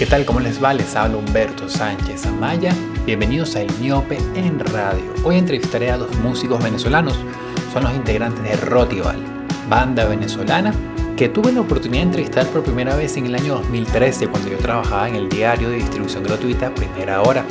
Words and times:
¿Qué 0.00 0.06
tal? 0.06 0.24
¿Cómo 0.24 0.40
les 0.40 0.64
va? 0.64 0.72
Les 0.72 0.96
habla 0.96 1.18
Humberto 1.18 1.68
Sánchez 1.68 2.24
Amaya. 2.24 2.74
Bienvenidos 3.04 3.54
a 3.54 3.60
El 3.60 3.70
Miope 3.80 4.16
en 4.34 4.58
Radio. 4.58 5.04
Hoy 5.24 5.36
entrevistaré 5.36 5.90
a 5.90 5.98
dos 5.98 6.16
músicos 6.20 6.64
venezolanos. 6.64 7.18
Son 7.70 7.84
los 7.84 7.92
integrantes 7.92 8.42
de 8.42 8.56
Rotival, 8.56 9.18
banda 9.68 10.06
venezolana 10.06 10.72
que 11.18 11.28
tuve 11.28 11.52
la 11.52 11.60
oportunidad 11.60 12.00
de 12.00 12.06
entrevistar 12.06 12.46
por 12.46 12.62
primera 12.62 12.96
vez 12.96 13.18
en 13.18 13.26
el 13.26 13.34
año 13.34 13.56
2013 13.56 14.28
cuando 14.28 14.48
yo 14.48 14.56
trabajaba 14.56 15.06
en 15.06 15.16
el 15.16 15.28
diario 15.28 15.68
de 15.68 15.76
distribución 15.76 16.24
gratuita 16.24 16.74
Primera 16.74 17.20
Hora. 17.20 17.44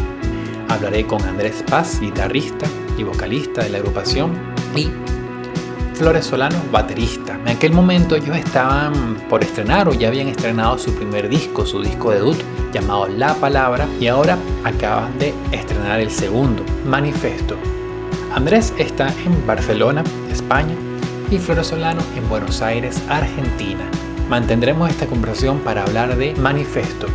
Hablaré 0.69 1.05
con 1.05 1.21
Andrés 1.21 1.63
Paz, 1.69 1.99
guitarrista 1.99 2.65
y 2.97 3.03
vocalista 3.03 3.63
de 3.63 3.69
la 3.69 3.77
agrupación, 3.77 4.33
Flores 5.99 6.27
Solano, 6.27 6.55
baterista. 6.71 7.37
En 7.41 7.49
aquel 7.49 7.73
momento 7.73 8.15
ellos 8.15 8.37
estaban 8.37 9.15
por 9.29 9.43
estrenar 9.43 9.89
o 9.89 9.93
ya 9.93 10.07
habían 10.07 10.29
estrenado 10.29 10.77
su 10.77 10.95
primer 10.95 11.27
disco, 11.27 11.65
su 11.65 11.81
disco 11.81 12.11
de 12.11 12.19
debut 12.19 12.37
llamado 12.71 13.09
La 13.09 13.33
Palabra 13.33 13.85
y 13.99 14.07
ahora 14.07 14.37
acaban 14.63 15.19
de 15.19 15.33
estrenar 15.51 15.99
el 15.99 16.09
segundo, 16.09 16.63
Manifesto. 16.85 17.57
Andrés 18.33 18.73
está 18.77 19.09
en 19.25 19.45
Barcelona, 19.45 20.05
España 20.31 20.73
y 21.29 21.37
Flores 21.37 21.67
Solano 21.67 22.01
en 22.15 22.29
Buenos 22.29 22.61
Aires, 22.61 23.03
Argentina. 23.09 23.83
Mantendremos 24.29 24.89
esta 24.89 25.05
conversación 25.05 25.59
para 25.59 25.83
hablar 25.83 26.15
de 26.15 26.33
Manifesto. 26.35 27.07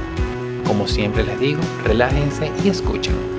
Como 0.66 0.86
siempre 0.86 1.24
les 1.24 1.40
digo, 1.40 1.62
relájense 1.84 2.52
y 2.62 2.68
escuchen. 2.68 3.33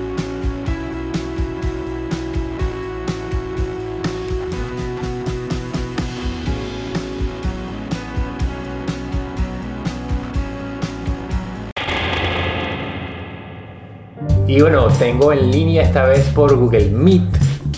Y 14.48 14.60
bueno, 14.60 14.86
tengo 14.98 15.32
en 15.32 15.50
línea 15.50 15.82
esta 15.82 16.04
vez 16.04 16.24
por 16.28 16.56
Google 16.56 16.90
Meet, 16.90 17.22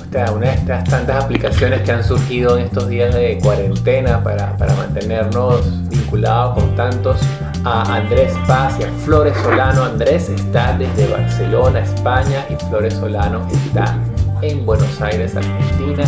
o 0.06 0.12
sea, 0.12 0.30
una 0.32 0.48
de 0.48 0.54
estas 0.54 0.84
tantas 0.84 1.24
aplicaciones 1.24 1.80
que 1.80 1.92
han 1.92 2.04
surgido 2.04 2.58
en 2.58 2.64
estos 2.64 2.88
días 2.88 3.14
de 3.14 3.38
cuarentena 3.42 4.22
para, 4.22 4.54
para 4.58 4.74
mantenernos 4.74 5.88
vinculados 5.88 6.58
con 6.58 6.76
tantos 6.76 7.20
a 7.64 7.96
Andrés 7.96 8.34
Paz 8.46 8.76
y 8.78 8.82
a 8.82 8.90
Flores 9.04 9.34
Solano. 9.42 9.84
Andrés 9.84 10.28
está 10.28 10.76
desde 10.76 11.10
Barcelona, 11.10 11.80
España, 11.80 12.44
y 12.50 12.64
Flores 12.66 12.94
Solano 12.94 13.46
está 13.50 13.96
en 14.42 14.66
Buenos 14.66 15.00
Aires, 15.00 15.36
Argentina. 15.36 16.04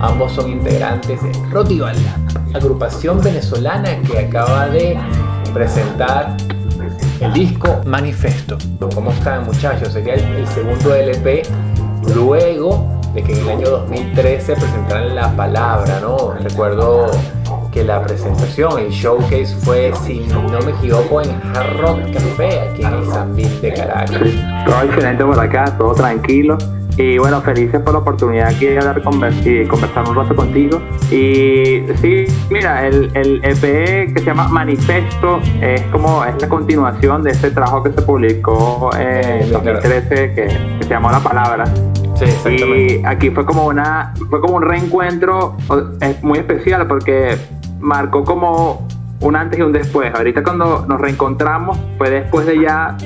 Ambos 0.00 0.32
son 0.32 0.52
integrantes 0.52 1.20
de 1.20 1.32
Rotival, 1.50 1.96
agrupación 2.54 3.20
venezolana 3.20 3.98
que 4.02 4.20
acaba 4.20 4.68
de 4.68 4.96
presentar 5.52 6.36
el 7.20 7.32
disco 7.32 7.80
Manifesto. 7.86 8.58
¿Cómo 8.94 9.10
están 9.10 9.44
muchachos? 9.44 9.92
Sería 9.92 10.14
el, 10.14 10.46
segundo 10.48 10.94
LP 10.94 11.42
luego 12.14 13.00
de 13.14 13.22
que 13.22 13.32
en 13.32 13.38
el 13.40 13.48
año 13.48 13.70
2013 13.70 14.54
presentaran 14.54 15.14
La 15.14 15.34
Palabra, 15.34 16.00
¿no? 16.00 16.34
Recuerdo 16.34 17.10
que 17.72 17.84
la 17.84 18.02
presentación, 18.02 18.78
el 18.78 18.90
showcase 18.90 19.54
fue, 19.62 19.92
si 20.04 20.20
no 20.28 20.60
me 20.60 20.72
equivoco, 20.72 21.20
en 21.22 21.30
Hard 21.54 21.78
Rock 21.78 21.98
Café, 22.12 22.60
aquí 22.60 22.82
en 22.82 22.94
el 22.94 23.06
San 23.06 23.34
de 23.34 23.74
Caracas. 23.74 24.20
Todo 24.66 24.82
excelente 24.82 25.24
por 25.24 25.40
acá, 25.40 25.76
todo 25.78 25.94
tranquilo. 25.94 26.58
Y 26.98 27.18
bueno, 27.18 27.42
felices 27.42 27.80
por 27.80 27.92
la 27.92 27.98
oportunidad 28.00 28.48
aquí 28.48 28.66
de 28.66 28.78
hablar 28.78 29.00
y 29.44 29.66
conversar 29.66 30.08
un 30.08 30.14
rato 30.14 30.34
contigo. 30.34 30.80
Y 31.10 31.82
sí, 32.00 32.24
mira, 32.50 32.86
el, 32.86 33.10
el 33.14 33.44
EP 33.44 34.14
que 34.14 34.18
se 34.18 34.24
llama 34.24 34.48
Manifesto 34.48 35.40
es 35.60 35.82
como 35.92 36.24
es 36.24 36.40
la 36.40 36.48
continuación 36.48 37.22
de 37.22 37.32
ese 37.32 37.50
trabajo 37.50 37.82
que 37.82 37.92
se 37.92 38.00
publicó 38.00 38.90
en 38.98 39.52
2013 39.52 40.08
que, 40.08 40.34
que, 40.34 40.84
se 40.84 40.88
llamó 40.88 41.10
La 41.10 41.20
Palabra. 41.20 41.64
Sí, 42.14 42.48
y 42.48 43.04
aquí 43.04 43.28
fue 43.28 43.44
como 43.44 43.66
una 43.66 44.14
fue 44.30 44.40
como 44.40 44.56
un 44.56 44.62
reencuentro 44.62 45.54
muy 46.22 46.38
especial 46.38 46.86
porque 46.86 47.36
marcó 47.78 48.24
como 48.24 48.86
un 49.26 49.36
antes 49.36 49.58
y 49.58 49.62
un 49.62 49.72
después. 49.72 50.14
Ahorita 50.14 50.42
cuando 50.42 50.86
nos 50.86 51.00
reencontramos 51.00 51.78
fue 51.98 52.10
después 52.10 52.46
de 52.46 52.60
ya 52.60 52.96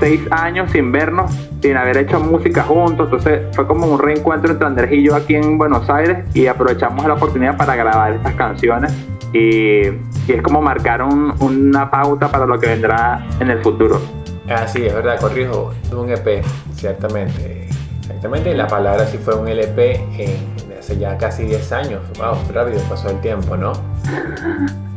seis 0.00 0.20
años 0.30 0.70
sin 0.72 0.90
vernos, 0.90 1.30
sin 1.60 1.76
haber 1.76 1.98
hecho 1.98 2.18
música 2.20 2.62
juntos. 2.62 3.06
Entonces 3.06 3.42
fue 3.54 3.66
como 3.66 3.86
un 3.86 3.98
reencuentro 3.98 4.50
entre 4.50 4.66
Andrés 4.66 4.92
y 4.92 5.02
yo 5.02 5.14
aquí 5.14 5.34
en 5.34 5.58
Buenos 5.58 5.88
Aires 5.90 6.24
y 6.34 6.46
aprovechamos 6.46 7.06
la 7.06 7.14
oportunidad 7.14 7.56
para 7.56 7.76
grabar 7.76 8.12
estas 8.12 8.34
canciones. 8.34 8.92
Y, 9.32 9.82
es 10.28 10.42
como 10.42 10.60
marcar 10.60 11.02
una 11.02 11.90
pauta 11.90 12.30
para 12.30 12.44
lo 12.44 12.58
que 12.58 12.66
vendrá 12.66 13.26
en 13.40 13.50
el 13.50 13.62
futuro. 13.62 13.98
Ah, 14.46 14.66
sí, 14.66 14.84
es 14.84 14.94
verdad, 14.94 15.18
corrijo, 15.18 15.72
un 15.90 16.10
EP, 16.10 16.44
ciertamente. 16.74 17.68
Exactamente, 18.00 18.54
la 18.54 18.66
palabra 18.66 19.06
sí 19.06 19.16
fue 19.16 19.34
un 19.36 19.48
LP 19.48 19.94
en, 20.18 20.78
hace 20.78 20.98
ya 20.98 21.16
casi 21.16 21.44
10 21.44 21.72
años. 21.72 22.02
Wow, 22.18 22.36
rápido 22.52 22.80
pasó 22.90 23.08
el 23.10 23.20
tiempo, 23.20 23.56
¿no? 23.56 23.72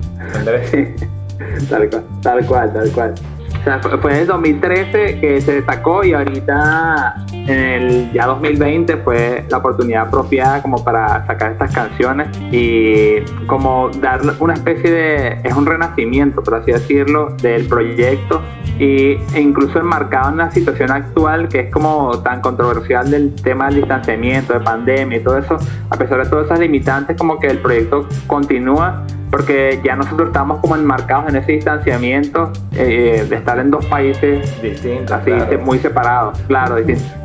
Tal 1.69 1.90
cual, 1.90 2.03
tal 2.22 2.46
cual, 2.46 2.74
tal 2.74 2.91
cual. 2.91 3.13
O 3.59 3.63
sea, 3.63 3.79
fue 3.79 4.12
en 4.12 4.18
el 4.18 4.28
2013 4.28 5.19
que 5.19 5.41
se 5.41 5.56
destacó 5.56 6.03
y 6.03 6.13
ahorita 6.13 7.25
en 7.47 7.59
el 7.59 8.12
ya 8.12 8.28
2020 8.28 8.97
fue 8.97 9.46
la 9.50 9.57
oportunidad 9.57 10.07
apropiada 10.07 10.62
como 10.62 10.84
para 10.84 11.25
sacar 11.25 11.53
estas 11.53 11.74
canciones 11.74 12.29
y 12.52 13.22
como 13.47 13.90
dar 14.00 14.22
una 14.40 14.53
especie 14.53 14.91
de, 14.91 15.28
es 15.44 15.53
un 15.53 15.66
renacimiento, 15.66 16.44
por 16.44 16.56
así 16.56 16.72
decirlo, 16.72 17.35
del 17.41 17.68
proyecto. 17.68 18.41
Y, 18.80 19.18
e 19.35 19.41
incluso 19.41 19.80
enmarcado 19.80 20.30
en 20.30 20.38
la 20.38 20.50
situación 20.50 20.91
actual 20.91 21.47
que 21.50 21.59
es 21.62 21.72
como 21.72 22.19
tan 22.24 22.41
controversial 22.41 23.12
del 23.12 23.35
tema 23.35 23.68
del 23.68 23.75
distanciamiento, 23.75 24.53
de 24.53 24.59
pandemia 24.59 25.19
y 25.19 25.24
todo 25.24 25.38
eso, 25.38 25.57
a 25.90 25.97
pesar 25.97 26.24
de 26.24 26.30
todas 26.30 26.46
esas 26.46 26.59
limitantes, 26.59 27.16
como 27.16 27.38
que 27.40 27.47
el 27.47 27.59
proyecto 27.59 28.07
continúa 28.25 29.06
porque 29.31 29.80
ya 29.84 29.96
nosotros 29.96 30.28
estamos 30.28 30.59
como 30.59 30.75
enmarcados 30.75 31.30
en 31.30 31.38
ese 31.38 31.53
distanciamiento 31.53 32.51
eh, 32.74 33.25
de 33.28 33.35
estar 33.35 33.57
en 33.59 33.72
dos 33.72 33.85
países 33.85 34.62
distintos, 34.62 35.12
así, 35.12 35.31
muy 35.63 35.80
separados, 35.80 36.38
claro, 36.47 36.75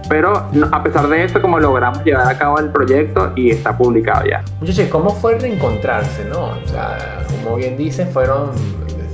Pero 0.08 0.48
a 0.72 0.82
pesar 0.82 1.08
de 1.08 1.24
eso, 1.24 1.40
como 1.40 1.58
logramos 1.58 2.04
llevar 2.04 2.28
a 2.28 2.38
cabo 2.38 2.58
el 2.58 2.70
proyecto 2.70 3.32
y 3.34 3.50
está 3.50 3.76
publicado 3.76 4.26
ya. 4.26 4.42
Muchachos, 4.60 4.88
¿cómo 4.90 5.10
fue 5.10 5.38
reencontrarse, 5.38 6.24
no? 6.26 6.50
O 6.64 6.68
sea, 6.68 7.24
como 7.42 7.56
bien 7.56 7.76
dice, 7.76 8.06
fueron 8.06 8.50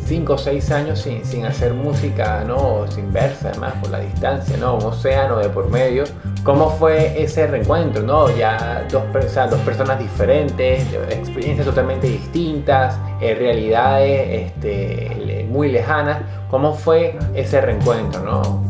cinco 0.07 0.35
o 0.35 0.39
seis 0.39 0.71
años 0.71 1.01
sin, 1.01 1.25
sin, 1.25 1.47
hacer 1.47 1.73
música, 1.73 2.45
¿no? 2.47 2.85
Sin 2.91 3.13
verse, 3.13 3.49
además, 3.49 3.75
por 3.81 3.91
la 3.91 4.01
distancia, 4.01 4.57
¿no? 4.59 4.77
Un 4.77 4.85
océano 4.85 5.39
de 5.39 5.49
por 5.49 5.71
medio. 5.71 6.05
¿Cómo 6.45 6.71
fue 6.71 7.23
ese 7.23 7.47
reencuentro, 7.47 8.03
no? 8.03 8.29
Ya 8.37 8.87
dos, 8.91 9.05
dos 9.13 9.61
personas 9.61 9.99
diferentes, 9.99 10.85
experiencias 11.09 11.67
totalmente 11.67 12.09
distintas, 12.09 12.99
eh, 13.21 13.35
realidades 13.35 14.49
este, 14.49 15.47
muy 15.49 15.71
lejanas. 15.71 16.19
¿Cómo 16.51 16.75
fue 16.75 17.19
ese 17.35 17.61
reencuentro, 17.61 18.21
no? 18.21 18.65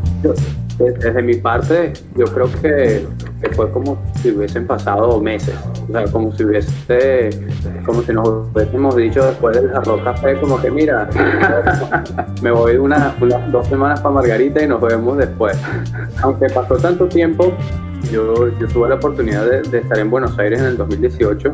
Desde 0.78 1.22
mi 1.22 1.34
parte, 1.34 1.92
yo 2.16 2.24
creo 2.26 2.50
que, 2.60 3.06
fue 3.52 3.70
como 3.70 3.98
si 4.20 4.30
hubiesen 4.30 4.66
pasado 4.66 5.20
meses, 5.20 5.54
o 5.88 5.92
sea, 5.92 6.04
como 6.04 6.32
si 6.32 6.44
hubiese, 6.44 7.30
como 7.84 8.02
si 8.02 8.12
nos 8.12 8.28
hubiésemos 8.28 8.96
dicho 8.96 9.24
después 9.24 9.56
del 9.56 9.74
arroz 9.74 10.02
café, 10.02 10.38
como 10.40 10.60
que 10.60 10.70
mira, 10.70 11.08
me 12.42 12.50
voy 12.50 12.76
una, 12.76 13.14
unas 13.20 13.52
dos 13.52 13.66
semanas 13.66 14.00
para 14.00 14.14
Margarita 14.14 14.62
y 14.62 14.68
nos 14.68 14.80
vemos 14.80 15.18
después. 15.18 15.58
Aunque 16.22 16.46
pasó 16.46 16.76
tanto 16.76 17.06
tiempo, 17.06 17.52
yo, 18.10 18.50
tuve 18.72 18.88
la 18.88 18.96
oportunidad 18.96 19.46
de, 19.46 19.78
estar 19.78 19.98
en 19.98 20.10
Buenos 20.10 20.38
Aires 20.38 20.60
en 20.60 20.66
el 20.66 20.76
2018 20.76 21.52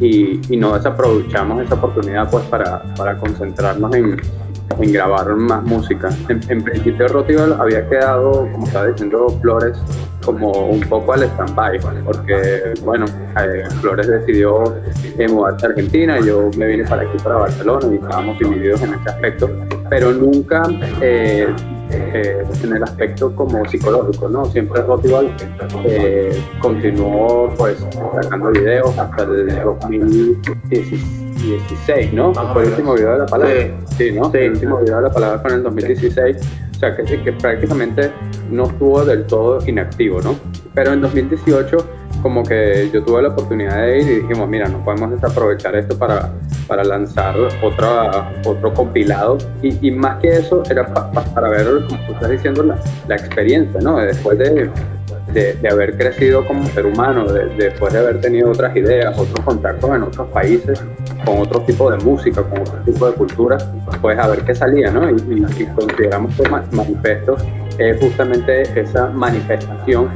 y, 0.00 0.40
y 0.52 0.56
no 0.56 0.74
desaprovechamos 0.74 1.62
esa 1.62 1.74
oportunidad 1.74 2.30
pues 2.30 2.44
para 2.44 3.16
concentrarnos 3.18 3.94
en 3.94 4.16
en 4.80 4.92
grabar 4.92 5.34
más 5.34 5.62
música. 5.64 6.08
En, 6.28 6.62
principio 6.62 7.08
Rotival 7.08 7.56
había 7.60 7.88
quedado, 7.88 8.48
como 8.52 8.66
estaba 8.66 8.86
diciendo 8.86 9.28
Flores, 9.40 9.78
como 10.24 10.50
un 10.68 10.80
poco 10.80 11.14
al 11.14 11.22
stand-by, 11.22 11.80
porque 12.04 12.74
bueno, 12.84 13.06
eh, 13.40 13.64
Flores 13.80 14.06
decidió 14.06 14.76
eh, 15.18 15.28
mudarse 15.28 15.66
a 15.66 15.68
Argentina, 15.70 16.20
yo 16.20 16.50
me 16.56 16.66
vine 16.66 16.84
para 16.84 17.02
aquí, 17.02 17.16
para 17.22 17.36
Barcelona, 17.36 17.86
y 17.90 17.94
estábamos 17.96 18.38
divididos 18.38 18.82
en 18.82 18.94
ese 18.94 19.08
aspecto, 19.08 19.50
pero 19.88 20.12
nunca 20.12 20.62
eh, 21.00 21.48
en 21.90 22.76
el 22.76 22.82
aspecto 22.82 23.34
como 23.34 23.64
psicológico, 23.66 24.28
¿no? 24.28 24.44
Siempre 24.46 24.82
Rotival 24.82 25.34
continuó 26.60 27.50
pues 27.56 27.78
sacando 28.20 28.50
videos 28.50 28.98
hasta 28.98 29.22
el 29.22 29.64
2016 29.64 31.27
16, 31.38 32.12
¿no? 32.12 32.32
fue 32.52 32.62
el 32.62 32.70
último 32.70 32.94
video 32.94 33.12
de 33.12 33.18
la 33.18 33.26
palabra. 33.26 33.54
Sí, 33.96 34.12
¿no? 34.12 34.30
el 34.32 34.52
último 34.52 34.78
video 34.78 34.96
de 34.96 35.02
la 35.02 35.10
palabra 35.10 35.38
fue 35.40 35.50
en 35.50 35.56
el 35.58 35.62
2016. 35.64 36.36
O 36.76 36.80
sea, 36.80 36.96
que, 36.96 37.04
que 37.04 37.32
prácticamente 37.32 38.12
no 38.50 38.64
estuvo 38.64 39.04
del 39.04 39.24
todo 39.24 39.58
inactivo, 39.66 40.20
¿no? 40.20 40.36
Pero 40.74 40.92
en 40.92 41.00
2018 41.00 41.98
como 42.22 42.42
que 42.42 42.90
yo 42.92 43.02
tuve 43.04 43.22
la 43.22 43.28
oportunidad 43.28 43.76
de 43.82 44.00
ir 44.00 44.08
y 44.08 44.14
dijimos, 44.20 44.48
mira, 44.48 44.68
no 44.68 44.84
podemos 44.84 45.10
desaprovechar 45.10 45.76
esto 45.76 45.96
para, 45.96 46.32
para 46.66 46.84
lanzar 46.84 47.36
otra, 47.62 48.32
otro 48.44 48.74
compilado. 48.74 49.38
Y, 49.62 49.88
y 49.88 49.90
más 49.90 50.20
que 50.20 50.28
eso, 50.28 50.62
era 50.68 50.86
para 50.86 51.48
ver, 51.48 51.66
como 51.88 52.06
tú 52.06 52.12
estás 52.12 52.30
diciendo, 52.30 52.62
la, 52.62 52.78
la 53.06 53.16
experiencia, 53.16 53.80
¿no? 53.80 53.98
Después 53.98 54.38
de, 54.38 54.70
de, 55.32 55.54
de, 55.54 55.68
haber 55.68 55.96
crecido 55.96 56.46
como 56.46 56.64
ser 56.68 56.86
humano, 56.86 57.24
después 57.26 57.92
de 57.92 57.98
haber 57.98 58.20
tenido 58.20 58.50
otras 58.50 58.74
ideas, 58.76 59.16
otros 59.18 59.40
contactos 59.44 59.90
en 59.94 60.02
otros 60.02 60.28
países, 60.28 60.82
con 61.24 61.38
otro 61.38 61.60
tipo 61.62 61.90
de 61.90 61.98
música, 61.98 62.42
con 62.42 62.60
otro 62.60 62.78
tipo 62.84 63.06
de 63.06 63.12
cultura, 63.14 63.58
pues 64.00 64.18
a 64.18 64.26
ver 64.28 64.40
qué 64.42 64.54
salía, 64.54 64.90
¿no? 64.90 65.08
Y, 65.10 65.14
y, 65.14 65.66
consideramos 65.66 66.34
que 66.34 66.48
Manifesto 66.48 67.36
es 67.78 68.00
justamente 68.00 68.62
esa 68.80 69.08
manifestación 69.08 70.08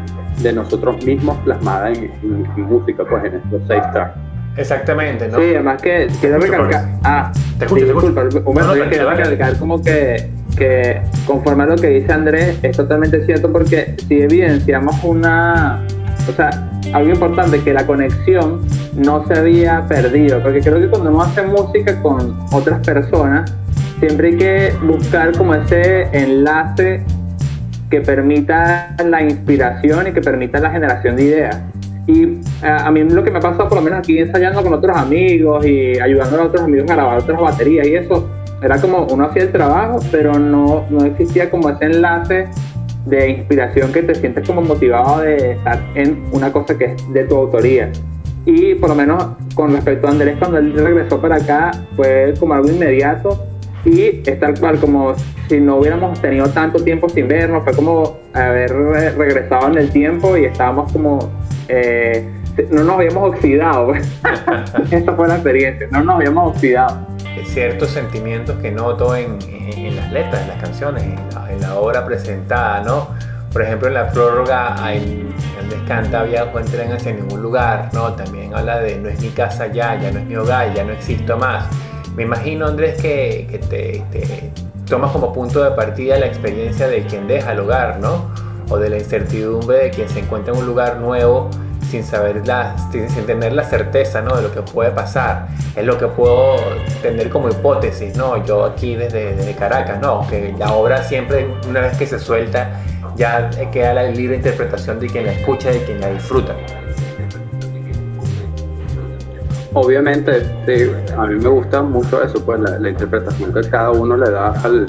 de 0.43 0.53
nosotros 0.53 1.05
mismos 1.05 1.37
plasmada 1.45 1.91
en, 1.91 2.11
música, 2.57 3.05
pues 3.05 3.25
en 3.25 3.35
estos 3.37 3.63
seis 3.69 3.83
tracks. 3.93 4.19
Exactamente, 4.57 5.29
¿no? 5.29 5.39
Sí, 5.39 5.45
además 5.45 5.81
que 5.81 6.09
quiero 6.21 6.39
recalcar. 6.39 6.85
Ah, 7.05 7.33
te 7.59 7.65
escucho, 7.65 7.85
disculpa, 7.87 8.29
te 8.29 8.39
escucho. 8.39 8.61
no, 8.61 8.89
quiero 8.89 9.11
recalcar 9.11 9.57
como 9.59 9.83
que, 9.83 10.31
que 10.57 11.01
conforme 11.27 11.65
a 11.65 11.67
lo 11.67 11.77
que 11.77 11.89
dice 11.89 12.13
Andrés, 12.13 12.59
es 12.63 12.77
totalmente 12.77 13.25
cierto 13.25 13.51
porque 13.53 13.95
si 14.09 14.23
evidenciamos 14.23 14.97
una. 15.03 15.85
O 16.29 16.33
sea, 16.33 16.51
algo 16.93 17.11
importante, 17.11 17.61
que 17.61 17.73
la 17.73 17.87
conexión 17.87 18.61
no 18.95 19.27
se 19.27 19.35
había 19.35 19.87
perdido. 19.89 20.43
Porque 20.43 20.61
creo 20.61 20.79
que 20.79 20.89
cuando 20.89 21.11
uno 21.11 21.23
hace 21.23 21.43
música 21.43 22.01
con 22.01 22.39
otras 22.53 22.85
personas, 22.87 23.53
siempre 23.99 24.29
hay 24.29 24.37
que 24.37 24.73
buscar 24.83 25.37
como 25.37 25.55
ese 25.55 26.09
enlace 26.13 27.05
que 27.91 28.01
permita 28.01 28.95
la 29.05 29.23
inspiración 29.23 30.09
y 30.09 30.13
que 30.13 30.21
permita 30.21 30.59
la 30.61 30.71
generación 30.71 31.17
de 31.17 31.23
ideas. 31.25 31.61
Y 32.07 32.25
eh, 32.25 32.39
a, 32.63 32.91
mí 32.91 33.05
lo 33.05 33.23
que 33.23 33.31
me 33.31 33.39
ha 33.39 33.41
pasado, 33.41 33.69
por 33.69 33.79
lo 33.79 33.83
menos 33.83 34.01
aquí 34.01 34.19
ensayando 34.19 34.63
con 34.63 34.73
otros 34.75 34.97
amigos 34.97 35.65
y 35.65 36.01
ayudando 36.01 36.41
a 36.41 36.45
otros 36.47 36.63
amigos 36.63 36.91
a 36.91 36.95
grabar 36.95 37.19
otras 37.19 37.41
baterías 37.41 37.87
y 37.87 37.95
eso, 37.95 38.29
era 38.63 38.81
como 38.81 39.07
uno 39.07 39.27
hacía 39.27 39.43
el 39.43 39.53
trabajo, 39.53 39.99
pero 40.11 40.39
no, 40.39 40.85
no 40.91 41.05
existía 41.05 41.51
como 41.51 41.69
ese 41.71 41.85
enlace 41.87 42.49
de 43.07 43.31
inspiración 43.31 43.93
que 43.93 44.03
te 44.03 44.15
sientes 44.15 44.47
como 44.47 44.63
motivado 44.63 45.21
de 45.21 45.53
estar 45.53 45.81
en 45.95 46.25
una 46.33 46.53
cosa 46.53 46.79
que 46.79 46.85
es 46.87 47.13
de 47.13 47.25
tu 47.25 47.37
autoría. 47.37 47.91
Y 48.45 48.75
por 48.75 48.91
lo 48.91 48.95
menos 48.95 49.25
con 49.55 49.73
respecto 49.73 50.07
a 50.07 50.11
Andrés, 50.11 50.37
cuando 50.39 50.59
él 50.59 50.73
regresó 50.75 51.21
para 51.21 51.37
acá, 51.37 51.71
fue 51.97 52.35
como 52.39 52.55
algo 52.55 52.69
inmediato 52.69 53.47
y 53.85 54.23
es 54.25 54.39
tal 54.39 54.59
cual 54.59 54.79
como 54.79 55.15
si 55.49 55.61
no 55.61 55.77
hubiéramos 55.77 56.21
tenido 56.21 56.49
tanto 56.49 56.83
tiempo 56.83 57.09
sin 57.09 57.29
vernos, 57.29 57.65
fue 57.65 57.75
como 57.75 58.19
haber 58.33 58.73
regresado 59.17 59.69
en 59.69 59.79
el 59.79 59.91
tiempo 59.91 60.37
y 60.37 60.45
estábamos 60.45 60.93
como, 60.93 61.31
eh, 61.69 62.29
no 62.71 62.85
nos 62.85 62.97
habíamos 62.97 63.31
oxidado, 63.31 63.89
pues. 63.89 64.21
esa 64.91 65.13
fue 65.15 65.29
la 65.29 65.35
experiencia, 65.35 65.89
no 65.91 66.05
nos 66.05 66.17
habíamos 66.17 66.55
oxidado. 66.55 67.12
Ciertos 67.45 67.91
sentimientos 67.91 68.57
que 68.63 68.71
noto 68.71 69.15
en, 69.17 69.39
las 69.97 70.13
letras, 70.13 70.43
en 70.43 70.49
las 70.49 70.63
canciones, 70.63 71.03
en 71.03 71.61
la, 71.61 71.75
obra 71.77 72.05
presentada, 72.05 72.83
¿no? 72.83 73.09
Por 73.53 73.63
ejemplo, 73.63 73.89
en 73.89 73.95
la 73.95 74.11
prórroga, 74.11 74.77
el 74.93 75.35
canta 75.87 76.23
viajo 76.23 76.59
en 76.59 76.67
tren 76.67 76.93
hacia 76.93 77.13
ningún 77.13 77.43
lugar, 77.43 77.91
¿no? 77.93 78.13
También 78.15 78.55
habla 78.55 78.79
de 78.79 78.99
no 78.99 79.09
es 79.09 79.21
mi 79.21 79.29
casa 79.29 79.67
ya, 79.67 80.01
ya 80.01 80.11
no 80.11 80.21
es 80.21 80.27
mi 80.27 80.37
hogar, 80.37 80.73
ya 80.73 80.85
no 80.85 80.93
existo 80.93 81.37
más 81.37 81.67
me 82.17 82.25
imagino, 82.25 82.67
Andrés, 82.67 83.01
que, 83.01 83.61
te, 83.71 84.53
tomas 84.87 85.13
como 85.13 85.33
punto 85.33 85.63
de 85.65 85.71
partida 85.71 86.19
la 86.19 86.27
experiencia 86.27 86.87
de 86.87 87.05
quien 87.07 87.27
deja 87.27 87.53
el 87.53 87.61
hogar, 87.61 88.01
¿no? 88.01 88.31
O 88.69 88.77
de 88.77 88.91
la 88.91 88.99
incertidumbre 88.99 89.79
de 89.79 89.91
quien 89.91 90.09
se 90.09 90.21
encuentra 90.21 90.53
en 90.53 90.61
un 90.61 90.67
lugar 90.67 90.99
nuevo 90.99 91.49
sin 91.93 92.05
saber 92.05 92.47
la, 92.47 92.75
sin, 92.91 93.27
tener 93.27 93.53
la 93.53 93.65
certeza 93.65 94.23
¿no? 94.23 94.35
de 94.35 94.43
lo 94.43 94.51
que 94.51 94.63
puede 94.63 94.91
pasar. 94.93 95.49
Es 95.77 95.85
lo 95.85 95.99
que 95.99 96.07
puedo 96.07 96.57
tener 97.03 97.29
como 97.29 97.51
hipótesis, 97.51 98.17
¿no? 98.17 98.43
Yo 98.47 98.65
aquí 98.65 98.97
desde, 98.97 99.55
Caracas, 99.55 100.01
¿no? 100.01 100.27
Que 100.27 100.55
la 100.59 100.73
obra 100.73 101.05
siempre, 101.05 101.47
una 101.69 101.81
vez 101.81 101.99
que 101.99 102.07
se 102.07 102.19
suelta, 102.19 102.81
ya 103.15 103.51
queda 103.71 103.93
la 103.93 104.05
libre 104.05 104.37
interpretación 104.37 104.99
de 105.01 105.07
quien 105.07 105.27
la 105.27 105.33
escucha 105.33 105.71
y 105.71 105.81
quien 105.81 106.01
la 106.01 106.09
disfruta. 106.09 106.57
Obviamente, 109.75 110.43
a 111.17 111.27
mí 111.27 111.37
me 111.37 111.49
gusta 111.49 111.83
mucho 111.83 112.23
eso, 112.23 112.45
pues 112.45 112.61
la, 112.61 112.89
interpretación 112.89 113.55
que 113.55 113.63
cada 113.71 113.91
uno 113.91 114.19
le 114.19 114.31
da 114.31 114.51
al, 114.63 114.87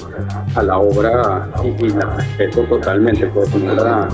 a 0.55 0.63
la 0.63 0.77
obra 0.77 1.47
y, 1.63 1.89
la 1.89 2.15
respeto 2.15 2.63
totalmente. 2.63 3.27
Pues 3.27 3.53
no 3.55 4.07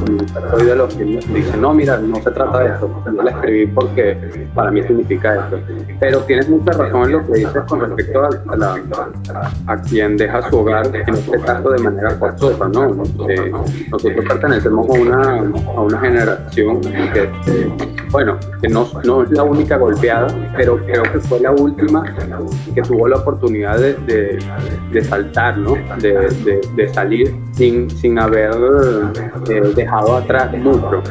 soy 0.51 0.66
de 0.66 0.75
los 0.75 0.94
que 0.94 1.04
dicen, 1.04 1.62
no, 1.62 1.74
mira, 1.74 1.98
no 1.98 2.18
se 2.18 2.30
trata 2.30 2.60
de 2.60 2.69
esto, 2.69 3.04
no 3.12 3.24
la 3.24 3.31
escribí 3.31 3.66
porque 3.68 4.45
para 4.54 4.69
mí 4.69 4.83
significa 4.83 5.36
esto. 5.44 5.60
Pero 6.00 6.19
tienes 6.19 6.48
mucha 6.48 6.71
razón 6.74 7.06
en 7.06 7.12
lo 7.13 7.25
que 7.25 7.39
dices 7.39 7.63
con 7.68 7.80
respecto 7.80 8.21
a, 8.24 9.74
a, 9.74 9.81
quien 9.81 10.18
deja 10.18 10.50
su 10.50 10.60
hogar, 10.60 10.86
en 10.94 11.16
este 11.16 11.39
caso 11.39 11.71
de 11.71 11.80
manera 11.80 12.12
forzosa, 12.12 12.68
¿no? 12.68 13.04
Eh, 13.27 13.51
nosotros 13.89 14.25
pertenecemos 14.27 14.88
a 14.88 14.94
una, 14.94 15.39
a 15.39 15.81
una 15.81 16.00
generación 16.00 16.81
que, 16.81 17.30
bueno, 18.12 18.38
que 18.62 18.68
no, 18.68 18.88
no 19.04 19.24
es 19.24 19.31
la 19.31 19.44
única 19.44 19.77
golpeada 19.77 20.27
pero 20.59 20.77
creo 20.85 21.03
que 21.03 21.21
fue 21.21 21.39
la 21.39 21.53
última 21.53 22.03
que 22.75 22.81
tuvo 22.81 23.07
la 23.07 23.15
oportunidad 23.15 23.79
de, 23.79 24.38
de, 24.91 25.03
saltar, 25.06 25.57
¿no? 25.57 25.75
de, 26.01 26.59
de, 26.75 26.89
salir 26.94 27.33
sin, 27.53 27.89
sin 27.89 28.19
haber 28.19 28.51
eh, 29.50 29.61
dejado 29.73 30.17
atrás 30.17 30.51
mucho. 30.57 31.01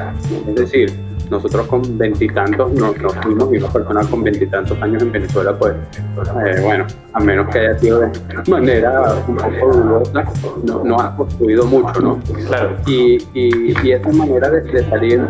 Es 0.49 0.55
decir, 0.55 0.93
nosotros 1.31 1.67
con 1.67 1.99
veintitantos 1.99 2.73
nos, 2.73 2.95
fuimos 3.23 3.53
y 3.53 3.59
una 3.59 3.69
persona 3.69 4.01
con 4.03 4.23
veintitantos 4.23 4.81
años 4.83 5.03
en 5.03 5.13
Venezuela, 5.13 5.57
pues, 5.59 5.75
eh, 5.75 6.61
bueno, 6.63 6.87
a 7.13 7.21
menos 7.21 7.49
que 7.49 7.59
haya 7.59 7.79
sido 7.79 8.01
de 8.01 8.11
manera 8.49 9.15
un 9.27 9.37
poco 9.37 9.73
dudosa, 9.73 10.25
no, 10.65 10.85
no 10.85 11.01
ha 11.01 11.17
construido 11.17 11.65
mucho, 11.67 12.01
¿no? 12.01 12.19
Claro. 12.47 12.77
Y, 12.87 13.19
y, 13.35 13.75
y 13.83 13.93
esa 13.93 14.11
manera 14.11 14.51
de, 14.51 14.89
salir 14.89 15.27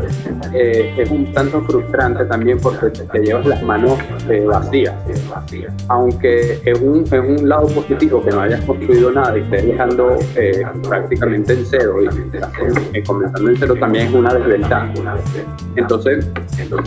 eh, 0.53 0.95
es 0.97 1.11
un 1.11 1.33
tanto 1.33 1.63
frustrante 1.63 2.25
también 2.27 2.59
porque 2.61 2.91
te, 2.91 3.19
llevas 3.21 3.47
las 3.47 3.63
manos 3.63 3.99
eh, 4.29 4.45
vacías, 4.47 4.95
aunque 5.89 6.61
es 6.65 6.81
un, 6.81 7.03
es 7.05 7.13
un 7.13 7.49
lado 7.49 7.67
positivo 7.69 8.23
que 8.23 8.31
no 8.31 8.41
hayas 8.41 8.61
construido 8.65 9.11
nada 9.11 9.37
y 9.37 9.43
estés 9.43 9.67
dejando 9.67 10.19
prácticamente 10.89 11.55
en 11.55 11.65
cero 11.65 11.97
y 12.93 13.03
comenzando 13.03 13.51
en 13.51 13.57
cero 13.57 13.75
también 13.79 14.09
es 14.09 14.15
una 14.15 14.35
desventaja. 14.35 14.93
Entonces, 15.77 15.88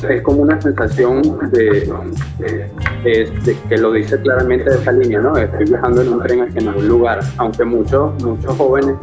es 0.09 0.21
como 0.21 0.41
una 0.41 0.61
sensación 0.61 1.21
de, 1.51 1.91
que 3.69 3.77
lo 3.77 3.91
dice 3.91 4.19
claramente 4.21 4.69
de 4.69 4.77
esa 4.77 4.91
línea, 4.91 5.19
¿no? 5.19 5.37
Estoy 5.37 5.65
viajando 5.65 6.01
en 6.01 6.13
un 6.13 6.23
tren 6.23 6.41
hacia 6.41 6.69
un 6.69 6.87
lugar, 6.87 7.19
aunque 7.37 7.63
muchos, 7.63 8.21
muchos 8.23 8.55
jóvenes 8.57 8.95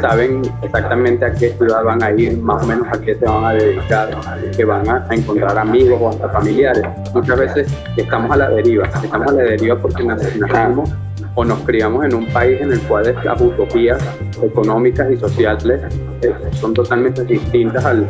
saben 0.00 0.42
exactamente 0.62 1.24
a 1.24 1.32
qué 1.32 1.50
ciudad 1.50 1.84
van 1.84 2.02
a 2.02 2.10
ir, 2.12 2.38
más 2.38 2.62
o 2.62 2.66
menos 2.66 2.86
a 2.88 3.00
qué 3.00 3.14
se 3.14 3.24
van 3.24 3.44
a 3.44 3.52
dedicar, 3.52 4.10
que 4.56 4.64
van 4.64 4.88
a, 4.88 5.06
encontrar 5.10 5.58
amigos 5.58 5.98
o 6.00 6.08
hasta 6.08 6.28
familiares. 6.30 6.84
Muchas 7.14 7.38
veces 7.38 7.74
estamos 7.96 8.30
a 8.30 8.36
la 8.36 8.50
deriva, 8.50 8.86
estamos 8.86 9.28
a 9.28 9.32
la 9.32 9.42
deriva 9.42 9.76
porque 9.76 10.04
nacimos 10.04 10.90
o 11.36 11.44
nos 11.44 11.60
criamos 11.60 12.04
en 12.04 12.14
un 12.14 12.26
país 12.26 12.60
en 12.60 12.72
el 12.72 12.80
cual 12.80 13.14
las 13.22 13.40
utopías 13.40 14.02
económicas 14.42 15.10
y 15.12 15.16
sociales 15.16 15.82
eh, 16.22 16.32
son 16.52 16.72
totalmente 16.72 17.24
distintas 17.24 17.84
al, 17.84 18.06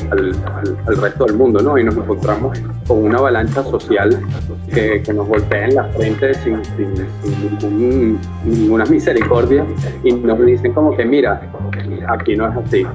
al, 0.87 0.97
resto 0.97 1.25
del 1.25 1.37
mundo, 1.37 1.61
¿no? 1.61 1.77
Y 1.77 1.83
nos 1.83 1.97
encontramos 1.97 2.57
con 2.87 3.05
una 3.05 3.19
avalancha 3.19 3.65
social 3.65 4.21
que, 4.73 5.03
nos 5.13 5.27
golpea 5.27 5.65
en 5.65 5.75
la 5.75 5.85
frente 5.85 6.35
sin, 6.35 6.65
sin, 6.65 8.19
ninguna 8.45 8.85
misericordia 8.85 9.67
y 10.05 10.13
nos 10.13 10.47
dicen 10.47 10.73
como 10.73 10.97
que, 10.97 11.05
mira, 11.05 11.43
aquí 12.09 12.37
no 12.37 12.49
es 12.49 12.57
así, 12.57 12.87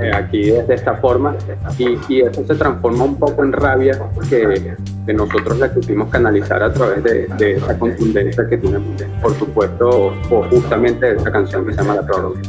eh, 0.00 0.12
aquí 0.14 0.50
es 0.50 0.68
de 0.68 0.74
esta 0.74 0.94
forma 0.96 1.34
y, 1.76 1.98
y, 2.08 2.20
eso 2.20 2.44
se 2.46 2.54
transforma 2.54 3.04
un 3.04 3.18
poco 3.18 3.42
en 3.42 3.52
rabia 3.52 3.98
que, 4.30 4.76
que 5.04 5.12
nosotros 5.12 5.58
la 5.58 5.72
quisimos 5.74 6.08
canalizar 6.08 6.62
a 6.62 6.72
través 6.72 7.02
de, 7.02 7.26
de, 7.36 7.54
esa 7.54 7.76
contundencia 7.78 8.48
que 8.48 8.58
tiene, 8.58 8.78
por 9.20 9.34
supuesto, 9.34 10.12
o 10.30 10.42
justamente 10.50 11.16
esa 11.16 11.32
canción 11.32 11.66
que 11.66 11.72
se 11.72 11.82
llama 11.82 11.96
La 11.96 12.06
Prórroga. 12.06 12.40